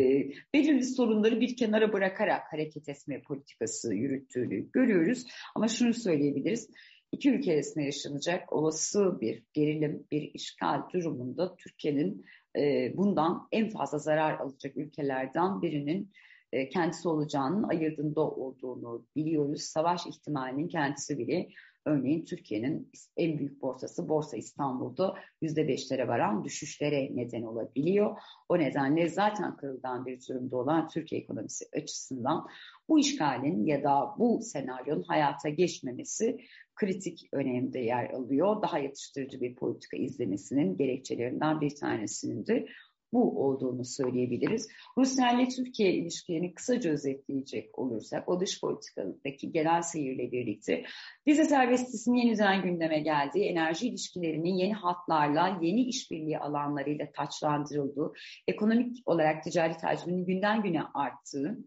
belirli 0.54 0.86
sorunları 0.86 1.42
bir 1.42 1.56
kenara 1.56 1.94
bırakarak 1.94 2.54
hareket 2.54 2.90
etme 2.90 3.22
politikası 3.22 3.94
yürüttüğünü 3.94 4.72
görüyoruz. 4.72 5.26
Ama 5.56 5.68
şunu 5.68 5.94
söyleyebiliriz 5.94 6.70
iki 7.12 7.32
ülke 7.32 7.54
arasında 7.54 7.84
yaşanacak 7.84 8.54
olası 8.54 9.22
bir 9.22 9.44
gerilim, 9.54 10.08
bir 10.12 10.32
işgal 10.34 10.82
durumunda 10.94 11.56
Türkiye'nin 11.56 12.26
e, 12.58 12.94
bundan 12.98 13.48
en 13.52 13.70
fazla 13.70 13.98
zarar 13.98 14.40
alacak 14.40 14.78
ülkelerden 14.78 15.62
birinin 15.62 16.12
e, 16.52 16.70
kendisi 16.70 17.08
olacağının 17.08 17.64
ayırdığında 17.64 18.22
olduğunu 18.22 19.06
biliyoruz. 19.16 19.62
Savaş 19.62 20.08
ihtimalinin 20.08 20.68
kendisi 20.68 21.18
bile 21.18 21.50
Örneğin 21.86 22.26
Türkiye'nin 22.26 22.92
en 23.18 23.40
büyük 23.40 23.62
borsası 23.62 24.10
Borsa 24.10 24.38
İstanbul'da 24.38 25.16
yüzde 25.42 25.68
beşlere 25.68 26.08
varan 26.08 26.44
düşüşlere 26.44 27.10
neden 27.16 27.42
olabiliyor. 27.42 28.18
O 28.50 28.60
nedenle 28.60 29.10
zaten 29.10 29.58
kırılgan 29.58 30.06
bir 30.06 30.28
durumda 30.30 30.58
olan 30.58 30.88
Türkiye 30.88 31.22
ekonomisi 31.22 31.66
açısından 31.78 32.48
bu 32.90 33.00
işgalin 33.00 33.66
ya 33.66 33.84
da 33.84 34.16
bu 34.18 34.42
senaryonun 34.42 35.04
hayata 35.04 35.50
geçmemesi 35.50 36.38
kritik 36.80 37.30
önemde 37.34 37.80
yer 37.80 38.10
alıyor. 38.10 38.62
Daha 38.62 38.80
yatıştırıcı 38.80 39.42
bir 39.42 39.56
politika 39.56 39.98
izlemesinin 39.98 40.78
gerekçelerinden 40.78 41.62
bir 41.62 41.76
tanesinin 41.76 42.46
de 42.46 42.66
bu 43.14 43.46
olduğunu 43.46 43.86
söyleyebiliriz. 43.86 44.68
Rusya 44.98 45.32
ile 45.32 45.48
Türkiye 45.48 45.94
ilişkilerini 45.94 46.54
kısaca 46.54 46.92
özetleyecek 46.92 47.80
olursak 47.80 48.30
o 48.30 48.40
dış 48.40 48.62
politikadaki 48.62 49.52
genel 49.52 49.82
seyirle 49.82 50.32
birlikte 50.32 50.84
vize 51.28 51.46
serbestisinin 51.46 52.16
yeniden 52.16 52.64
gündeme 52.64 53.00
geldiği, 53.00 53.46
enerji 53.46 53.88
ilişkilerinin 53.88 54.54
yeni 54.54 54.74
hatlarla, 54.74 55.60
yeni 55.62 55.82
işbirliği 55.82 56.40
alanlarıyla 56.40 57.12
taçlandırıldığı, 57.12 58.14
ekonomik 58.48 58.98
olarak 59.06 59.44
ticaret 59.44 59.84
hacminin 59.84 60.26
günden 60.26 60.64
güne 60.64 60.84
arttığı, 60.94 61.58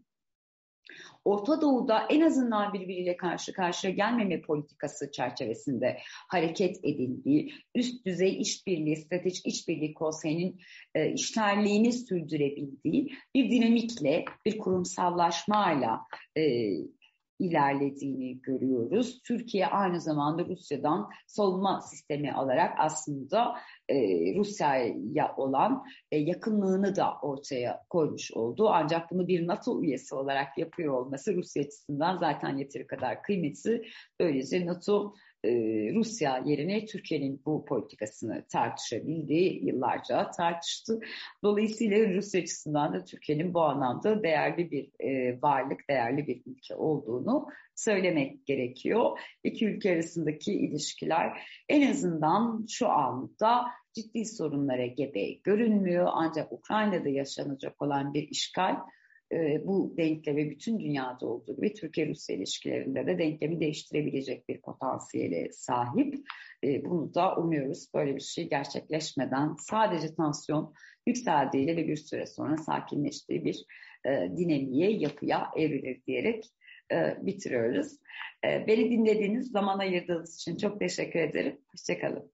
Orta 1.25 1.61
Doğu'da 1.61 2.07
en 2.11 2.21
azından 2.21 2.73
birbiriyle 2.73 3.17
karşı 3.17 3.53
karşıya 3.53 3.93
gelmeme 3.93 4.41
politikası 4.41 5.11
çerçevesinde 5.11 5.99
hareket 6.29 6.77
edildiği, 6.85 7.53
üst 7.75 8.07
düzey 8.07 8.41
işbirliği, 8.41 8.97
stratejik 8.97 9.47
işbirliği 9.47 9.95
konseyinin 9.95 10.61
e, 10.95 11.13
işlerliğini 11.13 11.93
sürdürebildiği 11.93 13.13
bir 13.35 13.51
dinamikle, 13.51 14.25
bir 14.47 14.59
kurumsallaşmayla 14.59 16.01
e, 16.37 16.73
ilerlediğini 17.39 18.43
görüyoruz. 18.43 19.23
Türkiye 19.23 19.67
aynı 19.67 20.01
zamanda 20.01 20.45
Rusya'dan 20.45 21.11
savunma 21.27 21.81
sistemi 21.81 22.33
alarak 22.33 22.75
aslında 22.79 23.55
e, 23.89 23.95
Rusya'ya 24.35 25.35
olan 25.37 25.85
e, 26.11 26.19
yakınlığını 26.19 26.97
da 26.97 27.15
ortaya 27.23 27.81
koymuş 27.91 28.33
oldu. 28.33 28.69
Ancak 28.69 29.11
bunu 29.11 29.29
bir 29.29 29.47
NATO 29.47 29.83
üyesi 29.83 30.15
olarak 30.15 30.59
yapıyor 30.59 30.95
olması 30.95 31.35
Rusya 31.35 31.63
açısından 31.63 32.17
zaten 32.17 32.57
yeteri 32.57 32.87
kadar 32.87 33.23
kıymetli. 33.23 33.85
Böylece 34.21 34.67
NATO 34.67 35.15
Rusya 35.95 36.43
yerine 36.45 36.87
Türkiye'nin 36.87 37.43
bu 37.47 37.65
politikasını 37.65 38.45
tartışabildiği 38.53 39.67
yıllarca 39.67 40.31
tartıştı. 40.31 41.01
Dolayısıyla 41.45 42.15
Rusya 42.15 42.41
açısından 42.41 42.95
da 42.95 43.05
Türkiye'nin 43.05 43.55
bu 43.55 43.63
anlamda 43.63 44.23
değerli 44.23 44.71
bir 44.71 44.91
e, 45.01 45.43
varlık, 45.43 45.89
değerli 45.89 46.27
bir 46.27 46.43
ülke 46.47 46.75
olduğunu 46.75 47.47
söylemek 47.75 48.47
gerekiyor. 48.47 49.19
İki 49.45 49.67
ülke 49.67 49.93
arasındaki 49.93 50.53
ilişkiler 50.53 51.43
en 51.69 51.91
azından 51.91 52.67
şu 52.69 52.89
anda 52.89 53.65
ciddi 53.93 54.25
sorunlara 54.25 54.87
gebe 54.87 55.33
görünmüyor. 55.33 56.09
Ancak 56.13 56.53
Ukrayna'da 56.53 57.09
yaşanacak 57.09 57.83
olan 57.83 58.15
bir 58.15 58.29
işgal 58.29 58.77
e, 59.33 59.67
bu 59.67 59.95
denklemi 59.97 60.51
bütün 60.51 60.81
dünyada 60.81 61.27
olduğu 61.27 61.57
gibi 61.57 61.75
Türkiye-Rusya 61.75 62.37
ilişkilerinde 62.37 63.07
de 63.07 63.19
denklemi 63.19 63.61
değiştirebilecek 63.61 64.49
bir 64.49 64.61
potansiyele 64.61 65.53
sahip. 65.53 66.15
E, 66.65 66.85
bunu 66.85 67.15
da 67.15 67.37
umuyoruz 67.37 67.95
böyle 67.95 68.17
bir 68.17 68.21
şey 68.21 68.49
gerçekleşmeden 68.49 69.55
sadece 69.59 70.15
tansiyon 70.15 70.75
yükseldiğiyle 71.07 71.77
ve 71.77 71.89
bir 71.89 71.97
süre 71.97 72.27
sonra 72.27 72.57
sakinleştiği 72.57 73.45
bir 73.45 73.65
e, 74.07 74.11
dinamiğe, 74.37 74.91
yapıya 74.91 75.51
evrilir 75.57 76.03
diyerek 76.07 76.45
e, 76.93 77.27
bitiriyoruz. 77.27 77.93
Beni 78.45 78.91
dinlediğiniz, 78.91 79.51
zaman 79.51 79.79
ayırdığınız 79.79 80.35
için 80.35 80.57
çok 80.57 80.81
teşekkür 80.81 81.21
ederim. 81.21 81.59
Hoşçakalın. 81.73 82.33